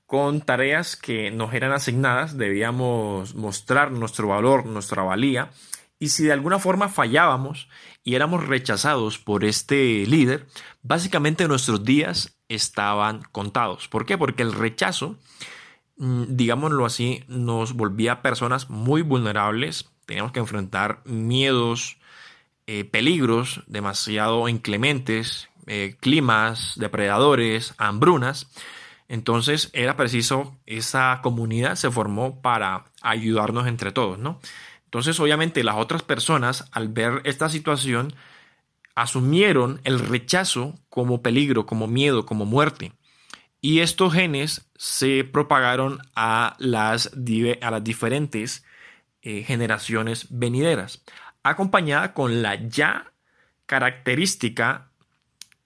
con 0.05 0.41
tareas 0.41 0.95
que 0.95 1.29
nos 1.29 1.53
eran 1.53 1.71
asignadas, 1.71 2.35
debíamos 2.35 3.35
mostrar 3.35 3.91
nuestro 3.91 4.29
valor, 4.29 4.65
nuestra 4.65 5.03
valía, 5.03 5.51
y 5.99 6.09
si 6.09 6.23
de 6.23 6.33
alguna 6.33 6.57
forma 6.57 6.89
fallábamos 6.89 7.69
y 8.03 8.15
éramos 8.15 8.47
rechazados 8.47 9.19
por 9.19 9.45
este 9.45 10.05
líder, 10.07 10.47
básicamente 10.81 11.47
nuestros 11.47 11.83
días 11.83 12.38
estaban 12.49 13.21
contados. 13.31 13.87
¿Por 13.87 14.05
qué? 14.05 14.17
Porque 14.17 14.43
el 14.43 14.53
rechazo, 14.53 15.15
mm, 15.97 16.23
digámoslo 16.29 16.85
así, 16.85 17.23
nos 17.27 17.73
volvía 17.73 18.21
personas 18.21 18.69
muy 18.69 19.01
vulnerables. 19.01 19.89
Teníamos 20.05 20.31
que 20.31 20.39
enfrentar 20.39 21.01
miedos, 21.05 21.97
eh, 22.67 22.83
peligros 22.83 23.63
demasiado 23.67 24.49
inclementes, 24.49 25.49
eh, 25.67 25.95
climas, 25.99 26.73
depredadores, 26.75 27.75
hambrunas. 27.77 28.47
Entonces 29.07 29.69
era 29.73 29.95
preciso, 29.95 30.55
esa 30.65 31.19
comunidad 31.23 31.75
se 31.75 31.89
formó 31.89 32.41
para 32.41 32.85
ayudarnos 33.01 33.67
entre 33.67 33.91
todos, 33.91 34.19
¿no? 34.19 34.39
Entonces, 34.85 35.19
obviamente, 35.19 35.63
las 35.63 35.75
otras 35.75 36.01
personas, 36.01 36.67
al 36.71 36.87
ver 36.87 37.21
esta 37.23 37.49
situación, 37.49 38.13
asumieron 39.01 39.79
el 39.85 39.99
rechazo 39.99 40.75
como 40.89 41.21
peligro, 41.21 41.65
como 41.65 41.87
miedo, 41.87 42.25
como 42.25 42.45
muerte. 42.45 42.91
Y 43.61 43.79
estos 43.79 44.13
genes 44.13 44.69
se 44.77 45.23
propagaron 45.23 45.99
a 46.15 46.55
las, 46.59 47.11
a 47.61 47.71
las 47.71 47.83
diferentes 47.83 48.65
eh, 49.21 49.43
generaciones 49.43 50.27
venideras, 50.29 51.03
acompañada 51.43 52.13
con 52.13 52.41
la 52.41 52.55
ya 52.55 53.11
característica 53.65 54.89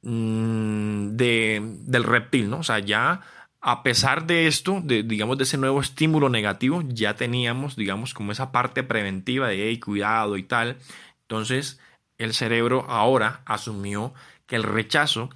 mm, 0.03 1.15
de, 1.15 1.61
del 1.85 2.03
reptil, 2.03 2.49
¿no? 2.49 2.59
O 2.59 2.63
sea, 2.63 2.79
ya 2.79 3.21
a 3.61 3.81
pesar 3.81 4.27
de 4.27 4.45
esto, 4.47 4.81
de, 4.83 5.01
digamos, 5.01 5.37
de 5.37 5.45
ese 5.45 5.57
nuevo 5.57 5.81
estímulo 5.81 6.29
negativo, 6.29 6.83
ya 6.85 7.15
teníamos, 7.15 7.75
digamos, 7.75 8.13
como 8.13 8.31
esa 8.31 8.51
parte 8.51 8.83
preventiva 8.83 9.47
de, 9.47 9.69
hey, 9.69 9.79
cuidado 9.79 10.37
y 10.37 10.43
tal. 10.43 10.77
Entonces, 11.21 11.79
el 12.23 12.33
cerebro 12.33 12.85
ahora 12.89 13.41
asumió 13.45 14.13
que 14.45 14.55
el 14.55 14.63
rechazo 14.63 15.29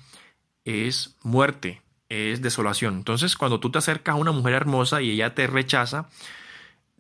es 0.65 1.15
muerte, 1.23 1.81
es 2.09 2.41
desolación. 2.41 2.95
Entonces, 2.95 3.35
cuando 3.35 3.59
tú 3.59 3.71
te 3.71 3.77
acercas 3.77 4.13
a 4.13 4.17
una 4.17 4.31
mujer 4.31 4.53
hermosa 4.53 5.01
y 5.01 5.11
ella 5.11 5.33
te 5.33 5.47
rechaza, 5.47 6.09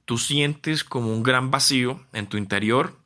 tú 0.05 0.17
sientes 0.17 0.83
como 0.83 1.11
un 1.11 1.23
gran 1.23 1.51
vacío 1.51 2.01
en 2.13 2.27
tu 2.27 2.37
interior 2.37 2.97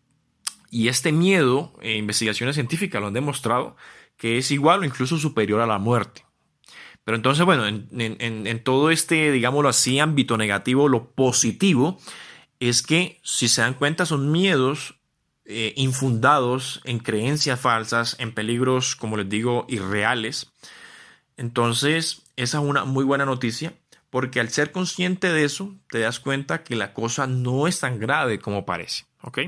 y 0.69 0.87
este 0.87 1.11
miedo, 1.11 1.73
eh, 1.81 1.97
investigaciones 1.97 2.55
científicas 2.55 3.01
lo 3.01 3.07
han 3.07 3.13
demostrado, 3.13 3.75
que 4.17 4.37
es 4.37 4.51
igual 4.51 4.81
o 4.81 4.85
incluso 4.85 5.17
superior 5.17 5.61
a 5.61 5.67
la 5.67 5.79
muerte. 5.79 6.25
Pero 7.03 7.17
entonces, 7.17 7.43
bueno, 7.43 7.67
en, 7.67 8.63
todo 8.63 8.91
este, 8.91 9.31
digámoslo 9.31 9.67
así, 9.67 9.99
ámbito 9.99 10.37
negativo, 10.37 10.87
lo 10.87 11.11
positivo 11.11 11.99
es 12.59 12.83
que, 12.83 13.19
si 13.23 13.47
se 13.47 13.61
dan 13.61 13.73
cuenta, 13.73 14.05
son 14.05 14.31
miedos 14.31 15.00
eh, 15.51 15.73
infundados 15.75 16.81
en 16.85 16.99
creencias 16.99 17.59
falsas, 17.59 18.15
en 18.19 18.33
peligros, 18.33 18.95
como 18.95 19.17
les 19.17 19.29
digo, 19.29 19.65
irreales. 19.67 20.51
Entonces, 21.37 22.23
esa 22.35 22.59
es 22.59 22.63
una 22.63 22.85
muy 22.85 23.03
buena 23.03 23.25
noticia, 23.25 23.73
porque 24.09 24.39
al 24.39 24.49
ser 24.49 24.71
consciente 24.71 25.31
de 25.31 25.43
eso, 25.43 25.75
te 25.89 25.99
das 25.99 26.19
cuenta 26.19 26.63
que 26.63 26.75
la 26.75 26.93
cosa 26.93 27.27
no 27.27 27.67
es 27.67 27.79
tan 27.79 27.99
grave 27.99 28.39
como 28.39 28.65
parece. 28.65 29.05
¿Ok? 29.21 29.39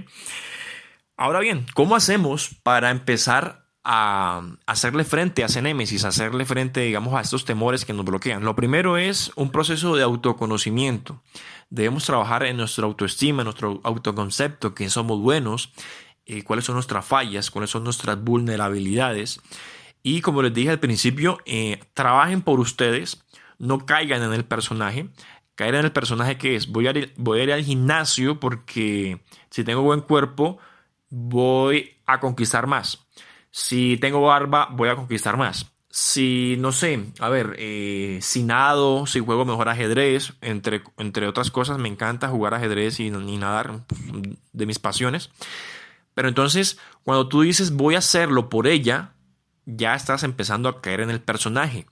Ahora 1.18 1.40
bien, 1.40 1.66
¿cómo 1.74 1.96
hacemos 1.96 2.50
para 2.64 2.90
empezar 2.92 3.63
a 3.84 4.42
hacerle 4.66 5.04
frente 5.04 5.44
a 5.44 5.48
ese 5.48 5.62
némesis, 5.62 6.06
hacerle 6.06 6.46
frente, 6.46 6.82
digamos, 6.82 7.14
a 7.14 7.22
estos 7.22 7.44
temores 7.44 7.84
que 7.84 7.94
nos 7.94 8.06
bloquean. 8.06 8.44
Lo 8.44 8.56
primero 8.56 8.98
es 8.98 9.32
un 9.36 9.52
proceso 9.52 9.96
de 9.96 10.04
autoconocimiento. 10.04 11.22
Debemos 11.70 12.06
trabajar 12.06 12.44
en 12.44 12.58
nuestra 12.58 12.86
autoestima, 12.86 13.42
en 13.42 13.46
nuestro 13.46 13.82
autoconcepto, 13.84 14.74
que 14.74 14.90
somos 14.90 15.20
buenos, 15.20 15.74
eh, 16.26 16.44
cuáles 16.44 16.66
son 16.66 16.76
nuestras 16.76 17.06
fallas, 17.06 17.52
cuáles 17.52 17.72
son 17.72 17.84
nuestras 17.84 18.22
vulnerabilidades. 18.24 19.42
Y 20.02 20.22
como 20.22 20.42
les 20.42 20.54
dije 20.54 20.70
al 20.70 20.80
principio, 20.80 21.40
eh, 21.46 21.82
trabajen 21.94 22.42
por 22.42 22.62
ustedes, 22.62 23.24
no 23.58 23.86
caigan 23.86 24.24
en 24.24 24.34
el 24.34 24.46
personaje. 24.46 25.10
Caer 25.56 25.76
en 25.76 25.86
el 25.86 25.92
personaje 25.92 26.38
que 26.38 26.56
es, 26.56 26.68
voy 26.68 26.88
a, 26.88 26.94
voy 27.18 27.40
a 27.40 27.44
ir 27.44 27.52
al 27.52 27.64
gimnasio 27.64 28.40
porque 28.40 29.20
si 29.50 29.64
tengo 29.64 29.82
buen 29.82 30.02
cuerpo, 30.02 30.58
voy 31.10 31.92
a 32.06 32.20
conquistar 32.20 32.66
más 32.66 33.03
si 33.56 33.98
tengo 33.98 34.20
barba, 34.20 34.68
voy 34.72 34.90
a 34.90 34.96
conquistar 34.96 35.38
más. 35.38 35.72
Si, 35.88 36.56
no 36.58 36.72
sé, 36.72 37.06
a 37.20 37.30
ver, 37.30 37.56
eh, 37.60 38.18
si 38.20 38.42
nado, 38.42 39.06
si 39.06 39.20
juego 39.20 39.46
mejor 39.46 39.70
ajedrez, 39.70 40.34
entre, 40.42 40.82
entre 40.98 41.28
otras 41.28 41.52
cosas, 41.52 41.78
me 41.78 41.88
encanta 41.88 42.30
jugar 42.30 42.56
ajedrez 42.56 43.00
y, 43.00 43.12
nadar, 43.12 43.86
de 44.54 44.66
mis 44.66 44.80
pasiones. 44.80 45.30
Pero 46.16 46.30
entonces, 46.30 46.80
cuando 47.04 47.30
tú 47.30 47.42
dices 47.42 47.74
voy 47.74 47.94
a 47.94 48.00
hacerlo 48.00 48.50
por 48.50 48.66
ella, 48.66 49.14
ya 49.68 49.94
estás 49.94 50.24
empezando 50.24 50.68
a 50.68 50.82
caer 50.82 51.02
en 51.02 51.12
el 51.12 51.22
personaje. 51.22 51.86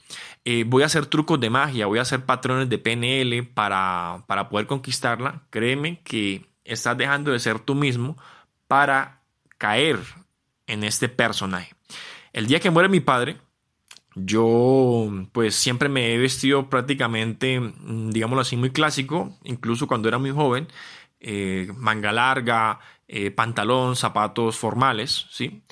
Eh, 0.46 0.64
voy 0.66 0.82
a 0.82 0.88
hacer 0.88 1.06
trucos 1.06 1.40
de 1.40 1.52
magia, 1.52 1.86
voy 1.86 2.00
a 2.00 2.04
hacer 2.04 2.26
patrones 2.26 2.70
de 2.70 2.80
PNL 2.80 3.44
para, 3.54 4.24
para 4.26 4.50
poder 4.50 4.66
conquistarla. 4.66 5.44
Créeme 5.52 6.02
que 6.02 6.48
estás 6.66 6.98
dejando 6.98 7.32
de 7.32 7.40
ser 7.40 7.60
tú 7.60 7.76
mismo 7.76 8.18
para 8.68 9.22
caer 9.60 10.00
en 10.72 10.84
este 10.84 11.10
personaje. 11.10 11.76
El 12.34 12.48
día 12.48 12.62
que 12.62 12.72
muere 12.72 12.88
mi 12.88 13.02
padre, 13.02 13.38
yo 14.16 15.10
pues 15.34 15.56
siempre 15.56 15.90
me 15.90 16.14
he 16.14 16.18
vestido 16.18 16.70
prácticamente, 16.70 17.60
mm, 17.60 18.12
digámoslo 18.12 18.42
así, 18.42 18.56
muy 18.56 18.72
clásico, 18.72 19.38
incluso 19.44 19.88
cuando 19.88 20.08
era 20.08 20.18
muy 20.18 20.32
joven, 20.32 20.68
eh, 21.20 21.70
manga 21.76 22.12
larga, 22.12 22.80
eh, 23.08 23.32
pantalón, 23.32 23.96
zapatos 23.96 24.58
formales, 24.58 25.28
¿sí? 25.30 25.64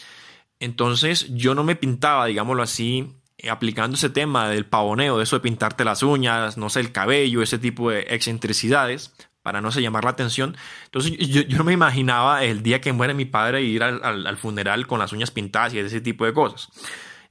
Entonces 0.59 1.33
yo 1.33 1.55
no 1.55 1.63
me 1.63 1.77
pintaba, 1.77 2.25
digámoslo 2.25 2.61
así, 2.63 3.15
aplicando 3.49 3.95
ese 3.95 4.09
tema 4.09 4.49
del 4.49 4.65
pavoneo, 4.65 5.17
de 5.17 5.23
eso 5.23 5.37
de 5.37 5.41
pintarte 5.41 5.85
las 5.85 6.03
uñas, 6.03 6.57
no 6.57 6.69
sé, 6.69 6.81
el 6.81 6.91
cabello, 6.91 7.41
ese 7.41 7.57
tipo 7.57 7.89
de 7.89 8.01
excentricidades, 8.09 9.13
para 9.49 9.61
no 9.61 9.71
se 9.71 9.81
llamar 9.81 10.03
la 10.03 10.11
atención. 10.11 10.55
Entonces 10.85 11.17
yo, 11.17 11.41
no 11.57 11.63
me 11.63 11.73
imaginaba 11.73 12.43
el 12.43 12.61
día 12.61 12.81
que 12.81 12.93
muere 12.93 13.15
mi 13.15 13.25
padre 13.25 13.63
ir 13.63 13.81
al, 13.81 14.37
funeral 14.37 14.85
con 14.85 14.99
las 14.99 15.11
uñas 15.11 15.31
pintadas 15.31 15.73
y 15.73 15.79
ese 15.79 16.01
tipo 16.01 16.23
de 16.23 16.35
cosas. 16.35 16.69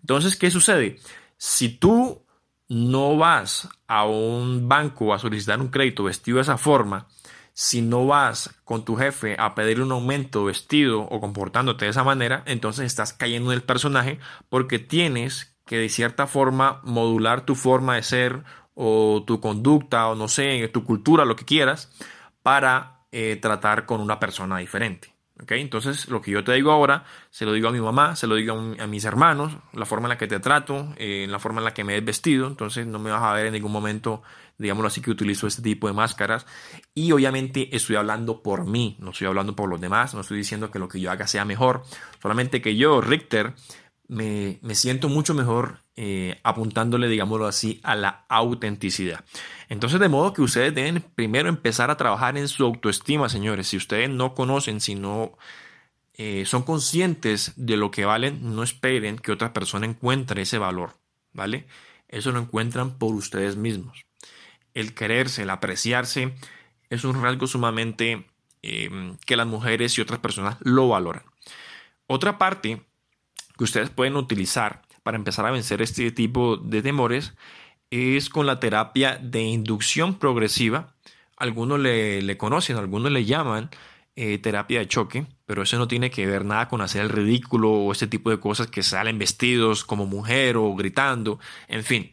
Entonces, 0.00 0.34
¿qué 0.34 0.50
sucede? 0.50 0.98
Si 1.36 1.68
tú 1.68 2.26
no 2.68 3.16
vas 3.16 3.68
a 3.86 4.04
un 4.04 4.68
banco 4.68 5.14
a 5.14 5.20
solicitar 5.20 5.60
un 5.60 5.68
crédito 5.68 6.02
vestido 6.02 6.38
de 6.38 6.42
esa 6.42 6.58
forma, 6.58 7.06
si 7.52 7.82
no 7.82 8.04
vas 8.04 8.50
con 8.64 8.84
tu 8.84 8.96
jefe 8.96 9.36
a 9.38 9.54
pedir 9.54 9.80
un 9.80 9.92
aumento 9.92 10.46
vestido 10.46 11.02
o 11.02 11.20
comportándote 11.20 11.84
de 11.84 11.92
esa 11.92 12.02
manera, 12.02 12.42
entonces 12.46 12.86
estás 12.86 13.12
cayendo 13.12 13.52
en 13.52 13.58
el 13.58 13.62
personaje 13.62 14.18
porque 14.48 14.80
tienes 14.80 15.56
que 15.64 15.78
de 15.78 15.88
cierta 15.88 16.26
forma 16.26 16.80
modular 16.82 17.42
tu 17.42 17.54
forma 17.54 17.94
de 17.94 18.02
ser 18.02 18.42
o 18.80 19.24
tu 19.26 19.40
conducta 19.40 20.06
o 20.08 20.14
no 20.14 20.28
sé, 20.28 20.68
tu 20.68 20.84
cultura, 20.84 21.24
lo 21.24 21.34
que 21.34 21.44
quieras, 21.44 21.90
para 22.42 23.00
eh, 23.10 23.36
tratar 23.42 23.86
con 23.86 24.00
una 24.00 24.20
persona 24.20 24.58
diferente. 24.58 25.12
Entonces, 25.48 26.08
lo 26.08 26.20
que 26.20 26.30
yo 26.32 26.42
te 26.44 26.52
digo 26.52 26.70
ahora, 26.70 27.04
se 27.30 27.44
lo 27.44 27.52
digo 27.52 27.68
a 27.68 27.72
mi 27.72 27.80
mamá, 27.80 28.16
se 28.16 28.26
lo 28.26 28.36
digo 28.36 28.54
a, 28.78 28.86
mis 28.86 29.04
hermanos, 29.04 29.52
la 29.72 29.84
forma 29.84 30.06
en 30.06 30.10
la 30.10 30.18
que 30.18 30.26
te 30.26 30.40
trato, 30.40 30.92
eh, 30.96 31.26
la 31.28 31.38
forma 31.38 31.60
en 31.60 31.64
la 31.64 31.74
que 31.74 31.84
me 31.84 31.96
he 31.96 32.00
vestido. 32.00 32.46
Entonces, 32.46 32.86
no 32.86 32.98
me 32.98 33.10
vas 33.10 33.22
a 33.22 33.32
ver 33.32 33.46
en 33.46 33.52
ningún 33.52 33.72
momento, 33.72 34.22
digámoslo 34.58 34.88
así, 34.88 35.00
que 35.00 35.10
utilizo 35.10 35.46
este 35.46 35.62
tipo 35.62 35.88
de 35.88 35.92
máscaras. 35.92 36.46
Y 36.94 37.10
obviamente 37.12 37.74
estoy 37.74 37.96
hablando 37.96 38.42
por 38.42 38.64
mí, 38.64 38.96
no 39.00 39.10
estoy 39.10 39.26
hablando 39.26 39.56
por 39.56 39.68
los 39.68 39.80
demás, 39.80 40.14
no 40.14 40.20
estoy 40.20 40.38
diciendo 40.38 40.70
que 40.70 40.78
lo 40.78 40.88
que 40.88 41.00
yo 41.00 41.10
haga 41.10 41.26
sea 41.26 41.44
mejor, 41.44 41.82
solamente 42.20 42.60
que 42.60 42.76
yo, 42.76 43.00
Richter, 43.00 43.54
me, 44.08 44.58
siento 44.74 45.08
mucho 45.08 45.34
mejor 45.34 45.80
eh, 46.00 46.38
apuntándole, 46.44 47.08
digámoslo 47.08 47.48
así, 47.48 47.80
a 47.82 47.96
la 47.96 48.24
autenticidad. 48.28 49.24
Entonces, 49.68 49.98
de 49.98 50.08
modo 50.08 50.32
que 50.32 50.42
ustedes 50.42 50.72
deben 50.72 51.02
primero 51.16 51.48
empezar 51.48 51.90
a 51.90 51.96
trabajar 51.96 52.38
en 52.38 52.46
su 52.46 52.64
autoestima, 52.64 53.28
señores. 53.28 53.66
Si 53.66 53.76
ustedes 53.76 54.08
no 54.08 54.32
conocen, 54.32 54.80
si 54.80 54.94
no 54.94 55.36
eh, 56.14 56.44
son 56.46 56.62
conscientes 56.62 57.52
de 57.56 57.76
lo 57.76 57.90
que 57.90 58.04
valen, 58.04 58.54
no 58.54 58.62
esperen 58.62 59.18
que 59.18 59.32
otra 59.32 59.52
persona 59.52 59.86
encuentre 59.86 60.42
ese 60.42 60.58
valor, 60.58 60.94
¿vale? 61.32 61.66
Eso 62.06 62.30
lo 62.30 62.38
encuentran 62.38 62.96
por 62.96 63.12
ustedes 63.16 63.56
mismos. 63.56 64.04
El 64.74 64.94
quererse, 64.94 65.42
el 65.42 65.50
apreciarse, 65.50 66.32
es 66.90 67.02
un 67.02 67.20
rasgo 67.20 67.48
sumamente 67.48 68.24
eh, 68.62 69.16
que 69.26 69.36
las 69.36 69.48
mujeres 69.48 69.98
y 69.98 70.00
otras 70.00 70.20
personas 70.20 70.58
lo 70.60 70.86
valoran. 70.86 71.24
Otra 72.06 72.38
parte 72.38 72.82
que 73.56 73.64
ustedes 73.64 73.90
pueden 73.90 74.14
utilizar 74.14 74.86
para 75.08 75.16
empezar 75.16 75.46
a 75.46 75.50
vencer 75.50 75.80
este 75.80 76.10
tipo 76.10 76.58
de 76.58 76.82
temores 76.82 77.32
es 77.90 78.28
con 78.28 78.44
la 78.44 78.60
terapia 78.60 79.16
de 79.16 79.40
inducción 79.40 80.18
progresiva. 80.18 80.92
Algunos 81.38 81.80
le, 81.80 82.36
conocen, 82.36 82.76
algunos 82.76 83.10
le 83.10 83.24
llaman 83.24 83.70
eh, 84.16 84.36
terapia 84.36 84.80
de 84.80 84.86
choque, 84.86 85.24
pero 85.46 85.62
eso 85.62 85.78
no 85.78 85.88
tiene 85.88 86.10
que 86.10 86.26
ver 86.26 86.44
nada 86.44 86.68
con 86.68 86.82
hacer 86.82 87.00
el 87.00 87.08
ridículo 87.08 87.70
o 87.70 87.90
ese 87.90 88.06
tipo 88.06 88.28
de 88.28 88.38
cosas 88.38 88.66
que 88.66 88.82
salen 88.82 89.18
vestidos 89.18 89.82
como 89.82 90.04
mujer 90.04 90.58
o 90.58 90.74
gritando, 90.74 91.40
en 91.68 91.84
fin. 91.84 92.12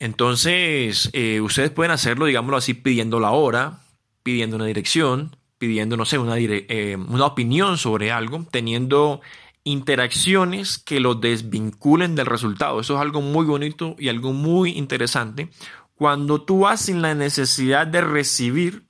Entonces, 0.00 1.08
eh, 1.14 1.40
ustedes 1.40 1.70
pueden 1.70 1.92
hacerlo, 1.92 2.26
digámoslo 2.26 2.58
así, 2.58 2.74
pidiendo 2.74 3.20
la 3.20 3.30
hora, 3.30 3.80
pidiendo 4.22 4.56
una 4.56 4.66
dirección, 4.66 5.34
pidiendo, 5.56 5.96
no 5.96 6.04
sé, 6.04 6.18
una, 6.18 6.34
eh, 6.36 6.98
una 7.08 7.24
opinión 7.24 7.78
sobre 7.78 8.12
algo, 8.12 8.46
teniendo 8.50 9.22
interacciones 9.64 10.78
que 10.78 11.00
lo 11.00 11.14
desvinculen 11.14 12.14
del 12.14 12.26
resultado. 12.26 12.80
Eso 12.80 12.94
es 12.94 13.00
algo 13.00 13.20
muy 13.20 13.44
bonito 13.44 13.96
y 13.98 14.08
algo 14.08 14.32
muy 14.32 14.72
interesante. 14.72 15.50
Cuando 15.94 16.42
tú 16.42 16.60
vas 16.60 16.80
sin 16.80 17.02
la 17.02 17.14
necesidad 17.14 17.86
de 17.86 18.00
recibir, 18.00 18.86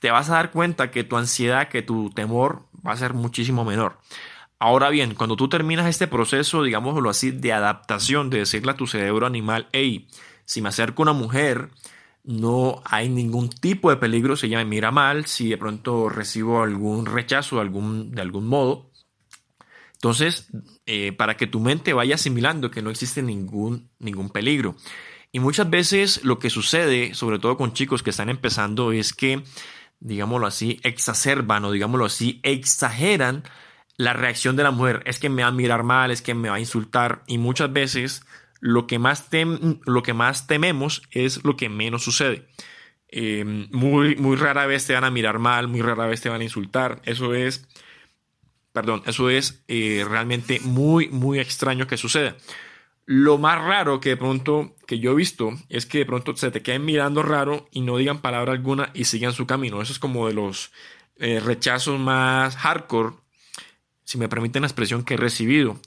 te 0.00 0.10
vas 0.10 0.30
a 0.30 0.34
dar 0.34 0.50
cuenta 0.50 0.90
que 0.90 1.04
tu 1.04 1.16
ansiedad, 1.16 1.68
que 1.68 1.82
tu 1.82 2.10
temor 2.10 2.66
va 2.86 2.92
a 2.92 2.96
ser 2.96 3.12
muchísimo 3.14 3.64
menor. 3.64 3.98
Ahora 4.58 4.90
bien, 4.90 5.14
cuando 5.14 5.36
tú 5.36 5.48
terminas 5.48 5.86
este 5.86 6.06
proceso, 6.06 6.62
digámoslo 6.62 7.08
así, 7.08 7.30
de 7.30 7.52
adaptación, 7.52 8.30
de 8.30 8.38
decirle 8.38 8.72
a 8.72 8.76
tu 8.76 8.86
cerebro 8.86 9.26
animal, 9.26 9.68
hey, 9.72 10.08
si 10.44 10.60
me 10.60 10.68
acerco 10.68 11.02
a 11.02 11.04
una 11.04 11.12
mujer, 11.12 11.70
no 12.24 12.82
hay 12.84 13.08
ningún 13.08 13.48
tipo 13.48 13.90
de 13.90 13.96
peligro 13.96 14.36
si 14.36 14.46
ella 14.46 14.58
me 14.58 14.66
mira 14.66 14.90
mal, 14.90 15.26
si 15.26 15.48
de 15.48 15.58
pronto 15.58 16.08
recibo 16.08 16.62
algún 16.62 17.06
rechazo 17.06 17.60
algún, 17.60 18.12
de 18.12 18.20
algún 18.20 18.46
modo, 18.46 18.89
entonces, 20.00 20.48
eh, 20.86 21.12
para 21.12 21.36
que 21.36 21.46
tu 21.46 21.60
mente 21.60 21.92
vaya 21.92 22.14
asimilando 22.14 22.70
que 22.70 22.80
no 22.80 22.88
existe 22.88 23.20
ningún, 23.20 23.90
ningún 23.98 24.30
peligro. 24.30 24.74
Y 25.30 25.40
muchas 25.40 25.68
veces 25.68 26.24
lo 26.24 26.38
que 26.38 26.48
sucede, 26.48 27.12
sobre 27.12 27.38
todo 27.38 27.58
con 27.58 27.74
chicos 27.74 28.02
que 28.02 28.08
están 28.08 28.30
empezando, 28.30 28.92
es 28.92 29.12
que, 29.12 29.42
digámoslo 29.98 30.46
así, 30.46 30.80
exacerban 30.84 31.66
o 31.66 31.70
digámoslo 31.70 32.06
así, 32.06 32.40
exageran 32.44 33.42
la 33.98 34.14
reacción 34.14 34.56
de 34.56 34.62
la 34.62 34.70
mujer. 34.70 35.02
Es 35.04 35.18
que 35.18 35.28
me 35.28 35.42
va 35.42 35.48
a 35.48 35.52
mirar 35.52 35.82
mal, 35.82 36.10
es 36.10 36.22
que 36.22 36.32
me 36.32 36.48
va 36.48 36.54
a 36.54 36.60
insultar. 36.60 37.22
Y 37.26 37.36
muchas 37.36 37.70
veces 37.70 38.22
lo 38.58 38.86
que 38.86 38.98
más, 38.98 39.28
lo 39.84 40.02
que 40.02 40.14
más 40.14 40.46
tememos 40.46 41.02
es 41.10 41.44
lo 41.44 41.58
que 41.58 41.68
menos 41.68 42.04
sucede. 42.04 42.48
Eh, 43.08 43.44
muy, 43.70 44.16
muy 44.16 44.36
rara 44.36 44.64
vez 44.64 44.86
te 44.86 44.94
van 44.94 45.04
a 45.04 45.10
mirar 45.10 45.40
mal, 45.40 45.68
muy 45.68 45.82
rara 45.82 46.06
vez 46.06 46.22
te 46.22 46.30
van 46.30 46.40
a 46.40 46.44
insultar. 46.44 47.02
Eso 47.04 47.34
es 47.34 47.68
Perdón, 48.72 49.02
eso 49.06 49.30
es 49.30 49.64
eh, 49.66 50.04
realmente 50.08 50.60
muy, 50.60 51.08
muy 51.08 51.40
extraño 51.40 51.86
que 51.86 51.96
suceda. 51.96 52.36
Lo 53.04 53.38
más 53.38 53.60
raro 53.60 54.00
que 54.00 54.10
de 54.10 54.16
pronto 54.16 54.76
que 54.86 55.00
yo 55.00 55.10
he 55.10 55.14
visto 55.16 55.50
es 55.68 55.86
que 55.86 55.98
de 55.98 56.06
pronto 56.06 56.36
se 56.36 56.52
te 56.52 56.62
queden 56.62 56.84
mirando 56.84 57.24
raro 57.24 57.68
y 57.72 57.80
no 57.80 57.96
digan 57.96 58.20
palabra 58.20 58.52
alguna 58.52 58.90
y 58.94 59.04
sigan 59.06 59.32
su 59.32 59.46
camino. 59.46 59.82
Eso 59.82 59.92
es 59.92 59.98
como 59.98 60.28
de 60.28 60.34
los 60.34 60.70
eh, 61.16 61.40
rechazos 61.40 61.98
más 61.98 62.56
hardcore, 62.56 63.16
si 64.04 64.18
me 64.18 64.28
permiten 64.28 64.62
la 64.62 64.68
expresión 64.68 65.02
que 65.02 65.14
he 65.14 65.16
recibido. 65.16 65.80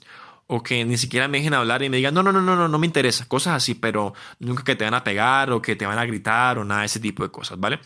O 0.46 0.62
que 0.62 0.84
ni 0.84 0.98
siquiera 0.98 1.26
me 1.26 1.38
dejen 1.38 1.54
hablar 1.54 1.82
y 1.82 1.88
me 1.88 1.96
digan, 1.96 2.12
no, 2.12 2.22
no, 2.22 2.30
no, 2.30 2.42
no, 2.42 2.54
no, 2.54 2.68
no 2.68 2.78
me 2.78 2.86
interesa. 2.86 3.26
Cosas 3.26 3.54
así, 3.54 3.74
pero 3.74 4.12
nunca 4.38 4.62
que 4.62 4.76
te 4.76 4.84
van 4.84 4.92
a 4.92 5.02
pegar 5.02 5.50
o 5.52 5.62
que 5.62 5.74
te 5.74 5.86
van 5.86 5.98
a 5.98 6.04
gritar 6.04 6.58
o 6.58 6.64
nada 6.64 6.80
de 6.80 6.86
ese 6.86 7.00
tipo 7.00 7.22
de 7.22 7.30
cosas, 7.30 7.58
¿vale? 7.58 7.80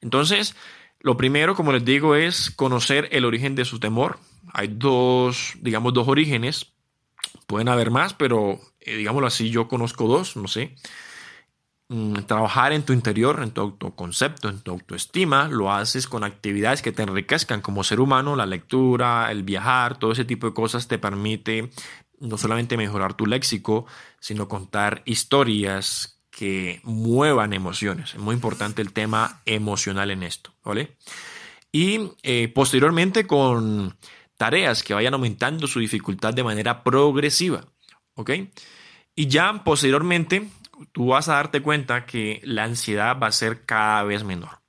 Entonces, 0.00 0.56
lo 1.00 1.18
primero, 1.18 1.54
como 1.54 1.72
les 1.72 1.84
digo, 1.84 2.14
es 2.14 2.50
conocer 2.50 3.10
el 3.12 3.26
origen 3.26 3.54
de 3.54 3.66
su 3.66 3.78
temor 3.78 4.18
hay 4.52 4.68
dos, 4.68 5.54
digamos, 5.60 5.94
dos 5.94 6.08
orígenes. 6.08 6.72
Pueden 7.46 7.68
haber 7.68 7.90
más, 7.90 8.14
pero 8.14 8.60
eh, 8.80 8.96
digámoslo 8.96 9.26
así, 9.26 9.50
yo 9.50 9.68
conozco 9.68 10.06
dos, 10.06 10.36
no 10.36 10.48
sé. 10.48 10.76
Mm, 11.90 12.24
trabajar 12.26 12.72
en 12.74 12.82
tu 12.82 12.92
interior, 12.92 13.40
en 13.42 13.50
tu 13.50 13.62
autoconcepto, 13.62 14.50
en 14.50 14.60
tu 14.60 14.72
autoestima, 14.72 15.48
lo 15.48 15.72
haces 15.72 16.06
con 16.06 16.22
actividades 16.22 16.82
que 16.82 16.92
te 16.92 17.02
enriquezcan 17.02 17.62
como 17.62 17.82
ser 17.82 18.00
humano, 18.00 18.36
la 18.36 18.44
lectura, 18.44 19.30
el 19.30 19.42
viajar, 19.42 19.98
todo 19.98 20.12
ese 20.12 20.26
tipo 20.26 20.46
de 20.46 20.52
cosas 20.52 20.86
te 20.86 20.98
permite 20.98 21.70
no 22.20 22.36
solamente 22.36 22.76
mejorar 22.76 23.14
tu 23.14 23.24
léxico, 23.24 23.86
sino 24.20 24.48
contar 24.48 25.02
historias 25.06 26.20
que 26.30 26.80
muevan 26.84 27.54
emociones. 27.54 28.14
Es 28.14 28.20
muy 28.20 28.34
importante 28.34 28.82
el 28.82 28.92
tema 28.92 29.40
emocional 29.46 30.10
en 30.10 30.22
esto, 30.24 30.52
¿vale? 30.62 30.96
Y 31.72 32.12
eh, 32.22 32.48
posteriormente 32.54 33.26
con 33.26 33.96
tareas 34.38 34.82
que 34.82 34.94
vayan 34.94 35.12
aumentando 35.12 35.66
su 35.66 35.80
dificultad 35.80 36.32
de 36.32 36.44
manera 36.44 36.82
progresiva. 36.82 37.66
¿Ok? 38.14 38.30
Y 39.14 39.26
ya 39.26 39.62
posteriormente 39.64 40.48
tú 40.92 41.08
vas 41.08 41.28
a 41.28 41.34
darte 41.34 41.60
cuenta 41.60 42.06
que 42.06 42.40
la 42.44 42.64
ansiedad 42.64 43.18
va 43.20 43.26
a 43.26 43.32
ser 43.32 43.66
cada 43.66 44.02
vez 44.04 44.24
menor. 44.24 44.60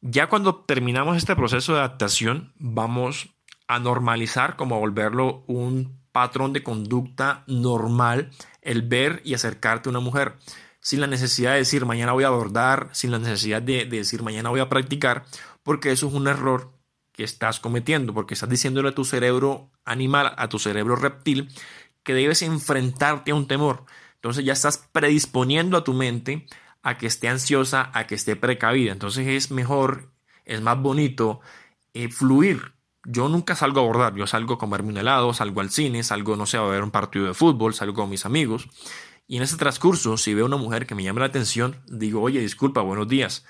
Ya 0.00 0.28
cuando 0.28 0.56
terminamos 0.56 1.16
este 1.16 1.36
proceso 1.36 1.72
de 1.72 1.78
adaptación, 1.78 2.52
vamos 2.56 3.30
a 3.68 3.78
normalizar 3.78 4.56
como 4.56 4.74
a 4.74 4.78
volverlo 4.78 5.44
un 5.46 6.02
patrón 6.10 6.52
de 6.52 6.62
conducta 6.62 7.44
normal 7.46 8.30
el 8.60 8.82
ver 8.82 9.22
y 9.24 9.34
acercarte 9.34 9.88
a 9.88 9.90
una 9.90 10.00
mujer 10.00 10.36
sin 10.80 11.00
la 11.00 11.06
necesidad 11.06 11.52
de 11.52 11.58
decir 11.58 11.86
mañana 11.86 12.12
voy 12.12 12.24
a 12.24 12.26
abordar, 12.26 12.88
sin 12.92 13.12
la 13.12 13.18
necesidad 13.20 13.62
de, 13.62 13.86
de 13.86 13.98
decir 13.98 14.22
mañana 14.22 14.50
voy 14.50 14.60
a 14.60 14.68
practicar, 14.68 15.24
porque 15.62 15.92
eso 15.92 16.08
es 16.08 16.12
un 16.12 16.26
error 16.26 16.71
que 17.12 17.24
estás 17.24 17.60
cometiendo, 17.60 18.14
porque 18.14 18.34
estás 18.34 18.48
diciéndole 18.48 18.90
a 18.90 18.94
tu 18.94 19.04
cerebro 19.04 19.70
animal, 19.84 20.34
a 20.36 20.48
tu 20.48 20.58
cerebro 20.58 20.96
reptil, 20.96 21.48
que 22.02 22.14
debes 22.14 22.42
enfrentarte 22.42 23.30
a 23.30 23.34
un 23.34 23.46
temor. 23.46 23.84
Entonces 24.16 24.44
ya 24.44 24.52
estás 24.52 24.78
predisponiendo 24.92 25.76
a 25.76 25.84
tu 25.84 25.92
mente 25.92 26.46
a 26.82 26.98
que 26.98 27.06
esté 27.06 27.28
ansiosa, 27.28 27.90
a 27.94 28.06
que 28.06 28.14
esté 28.14 28.36
precavida. 28.36 28.92
Entonces 28.92 29.26
es 29.26 29.50
mejor, 29.50 30.10
es 30.44 30.60
más 30.60 30.78
bonito 30.80 31.40
eh, 31.94 32.08
fluir. 32.08 32.72
Yo 33.04 33.28
nunca 33.28 33.56
salgo 33.56 33.80
a 33.80 33.82
abordar, 33.82 34.14
yo 34.14 34.26
salgo 34.26 34.54
a 34.54 34.58
comerme 34.58 34.90
un 34.90 34.96
helado, 34.96 35.34
salgo 35.34 35.60
al 35.60 35.70
cine, 35.70 36.02
salgo, 36.04 36.36
no 36.36 36.46
sé, 36.46 36.56
a 36.56 36.62
ver 36.62 36.84
un 36.84 36.92
partido 36.92 37.26
de 37.26 37.34
fútbol, 37.34 37.74
salgo 37.74 37.94
con 37.94 38.10
mis 38.10 38.26
amigos. 38.26 38.68
Y 39.26 39.36
en 39.36 39.42
ese 39.42 39.56
transcurso, 39.56 40.16
si 40.16 40.34
veo 40.34 40.46
una 40.46 40.56
mujer 40.56 40.86
que 40.86 40.94
me 40.94 41.02
llama 41.02 41.20
la 41.20 41.26
atención, 41.26 41.76
digo, 41.88 42.20
oye, 42.22 42.40
disculpa, 42.40 42.80
buenos 42.82 43.08
días, 43.08 43.44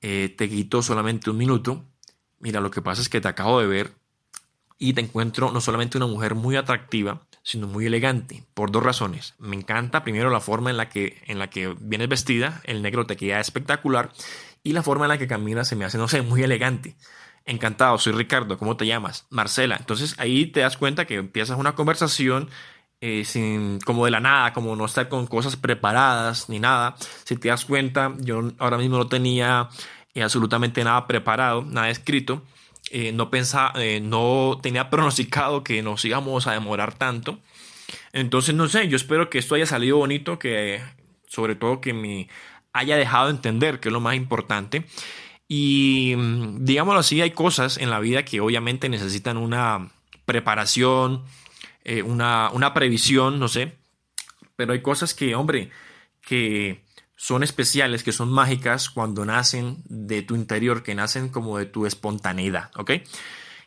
eh, 0.00 0.34
te 0.36 0.48
quito 0.48 0.82
solamente 0.82 1.30
un 1.30 1.36
minuto, 1.36 1.84
mira, 2.44 2.60
lo 2.60 2.70
que 2.70 2.82
pasa 2.82 3.00
es 3.00 3.08
que 3.08 3.22
te 3.22 3.26
acabo 3.26 3.58
de 3.58 3.66
ver 3.66 3.92
y 4.78 4.92
te 4.92 5.00
encuentro 5.00 5.50
no 5.50 5.62
solamente 5.62 5.96
una 5.96 6.06
mujer 6.06 6.34
muy 6.34 6.56
atractiva, 6.56 7.22
sino 7.42 7.66
muy 7.66 7.86
elegante, 7.86 8.44
por 8.52 8.70
dos 8.70 8.82
razones. 8.82 9.34
Me 9.38 9.56
encanta 9.56 10.04
primero 10.04 10.28
la 10.28 10.40
forma 10.40 10.70
en 10.70 10.76
la 10.76 10.90
que, 10.90 11.22
en 11.26 11.38
la 11.38 11.48
que 11.48 11.74
vienes 11.80 12.08
vestida, 12.08 12.60
el 12.64 12.82
negro 12.82 13.06
te 13.06 13.16
queda 13.16 13.40
espectacular, 13.40 14.12
y 14.62 14.72
la 14.72 14.82
forma 14.82 15.06
en 15.06 15.10
la 15.10 15.18
que 15.18 15.26
caminas 15.26 15.68
se 15.68 15.76
me 15.76 15.86
hace, 15.86 15.96
no 15.96 16.06
sé, 16.06 16.20
muy 16.20 16.42
elegante. 16.42 16.96
Encantado, 17.46 17.96
soy 17.96 18.12
Ricardo, 18.12 18.58
¿cómo 18.58 18.76
te 18.76 18.86
llamas? 18.86 19.26
Marcela. 19.30 19.76
Entonces 19.78 20.14
ahí 20.18 20.46
te 20.46 20.60
das 20.60 20.76
cuenta 20.76 21.06
que 21.06 21.14
empiezas 21.16 21.58
una 21.58 21.74
conversación 21.74 22.50
eh, 23.00 23.24
sin, 23.24 23.80
como 23.80 24.04
de 24.04 24.10
la 24.10 24.20
nada, 24.20 24.52
como 24.52 24.76
no 24.76 24.84
estar 24.84 25.08
con 25.08 25.26
cosas 25.26 25.56
preparadas 25.56 26.48
ni 26.48 26.58
nada. 26.58 26.96
Si 27.24 27.36
te 27.36 27.48
das 27.48 27.64
cuenta, 27.64 28.14
yo 28.18 28.52
ahora 28.58 28.78
mismo 28.78 28.96
no 28.98 29.06
tenía 29.06 29.68
eh, 30.14 30.22
absolutamente 30.22 30.82
nada 30.84 31.06
preparado, 31.06 31.62
nada 31.62 31.90
escrito. 31.90 32.42
Eh, 32.90 33.12
no, 33.12 33.30
pensaba, 33.30 33.74
no 34.02 34.58
tenía 34.62 34.90
pronosticado 34.90 35.64
que 35.64 35.82
nos 35.82 36.04
íbamos 36.04 36.46
a 36.46 36.52
demorar 36.52 36.94
tanto. 36.94 37.38
Entonces, 38.12 38.54
no 38.54 38.68
sé, 38.68 38.88
yo 38.88 38.96
espero 38.96 39.30
que 39.30 39.38
esto 39.38 39.54
haya 39.54 39.66
salido 39.66 39.98
bonito, 39.98 40.38
que 40.38 40.80
sobre 41.26 41.56
todo 41.56 41.80
que 41.80 41.92
me 41.92 42.28
haya 42.72 42.96
dejado 42.96 43.30
entender, 43.30 43.80
que 43.80 43.88
es 43.88 43.92
lo 43.92 44.00
más 44.00 44.14
importante. 44.14 44.84
Y 45.48 46.14
mm, 46.16 46.64
digámoslo 46.64 47.00
así, 47.00 47.20
hay 47.20 47.30
cosas 47.32 47.78
en 47.78 47.90
la 47.90 48.00
vida 48.00 48.24
que 48.24 48.40
obviamente 48.40 48.88
necesitan 48.88 49.36
una 49.36 49.90
preparación, 50.24 51.24
eh, 51.84 52.02
una, 52.02 52.50
una 52.52 52.74
previsión, 52.74 53.38
no 53.38 53.48
sé. 53.48 53.76
Pero 54.56 54.72
hay 54.72 54.82
cosas 54.82 55.14
que, 55.14 55.34
hombre, 55.34 55.70
que 56.20 56.83
son 57.24 57.42
especiales, 57.42 58.02
que 58.02 58.12
son 58.12 58.30
mágicas 58.30 58.90
cuando 58.90 59.24
nacen 59.24 59.78
de 59.86 60.20
tu 60.20 60.34
interior, 60.34 60.82
que 60.82 60.94
nacen 60.94 61.30
como 61.30 61.56
de 61.56 61.64
tu 61.64 61.86
espontaneidad, 61.86 62.70
¿ok? 62.76 62.90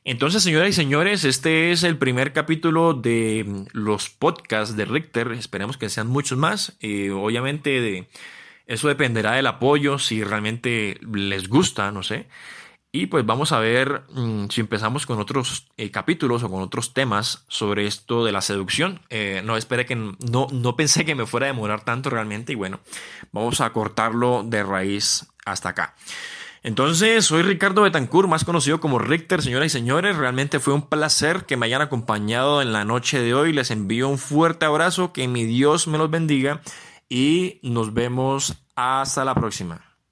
Entonces, 0.04 0.44
señoras 0.44 0.70
y 0.70 0.74
señores, 0.74 1.26
este 1.26 1.72
es 1.72 1.82
el 1.82 1.98
primer 1.98 2.34
capítulo 2.34 2.94
de 2.94 3.66
los 3.72 4.12
podcasts 4.12 4.78
de 4.78 4.86
Richter. 4.86 5.32
Esperemos 5.32 5.76
que 5.76 5.90
sean 5.90 6.06
muchos 6.06 6.38
más. 6.38 6.78
Eh, 6.82 7.10
obviamente, 7.10 7.82
de, 7.82 8.08
eso 8.68 8.90
dependerá 8.90 9.32
del 9.32 9.48
apoyo, 9.48 9.98
si 9.98 10.24
realmente 10.24 11.00
les 11.12 11.50
gusta, 11.50 11.92
no 11.92 12.04
sé. 12.04 12.28
Y 12.92 13.08
pues 13.08 13.26
vamos 13.26 13.52
a 13.52 13.60
ver 13.60 14.04
mm, 14.14 14.48
si 14.50 14.62
empezamos 14.62 15.06
con 15.06 15.20
otros 15.20 15.68
eh, 15.78 15.92
capítulos 15.92 16.44
o 16.44 16.50
con 16.50 16.62
otros 16.62 16.94
temas 16.94 17.46
sobre 17.48 17.86
esto 17.86 18.24
de 18.24 18.32
la 18.32 18.42
seducción. 18.42 19.02
Eh, 19.10 19.42
no 19.44 19.58
esperé 19.58 19.86
que 19.86 19.96
no, 19.96 20.48
no 20.52 20.76
pensé 20.76 21.06
que 21.06 21.16
me 21.16 21.26
fuera 21.26 21.48
a 21.48 21.54
demorar 21.54 21.84
tanto 21.84 22.10
realmente 22.10 22.54
y 22.54 22.56
bueno, 22.56 22.80
vamos 23.32 23.62
a 23.62 23.72
cortarlo 23.72 24.44
de 24.44 24.64
raíz 24.64 25.28
hasta 25.46 25.70
acá. 25.70 25.96
Entonces, 26.64 27.24
soy 27.26 27.44
Ricardo 27.44 27.84
Betancourt, 27.84 28.28
más 28.28 28.44
conocido 28.44 28.80
como 28.80 29.00
Richter, 29.00 29.42
señoras 29.42 29.68
y 29.68 29.70
señores. 29.70 30.18
Realmente 30.18 30.60
fue 30.60 30.74
un 30.74 30.82
placer 30.82 31.46
que 31.46 31.56
me 31.56 31.66
hayan 31.66 31.82
acompañado 31.82 32.62
en 32.62 32.74
la 32.74 32.84
noche 32.84 33.22
de 33.22 33.34
hoy. 33.34 33.54
Les 33.54 33.72
envío 33.72 34.10
un 34.10 34.18
fuerte 34.18 34.66
abrazo, 34.66 35.14
que 35.14 35.28
mi 35.28 35.46
Dios 35.46 35.88
me 35.88 35.98
los 35.98 36.10
bendiga 36.10 36.62
y 37.10 37.60
nos 37.64 37.94
vemos 37.94 38.58
hasta 38.76 39.24
la 39.24 39.36
próxima. 39.36 39.87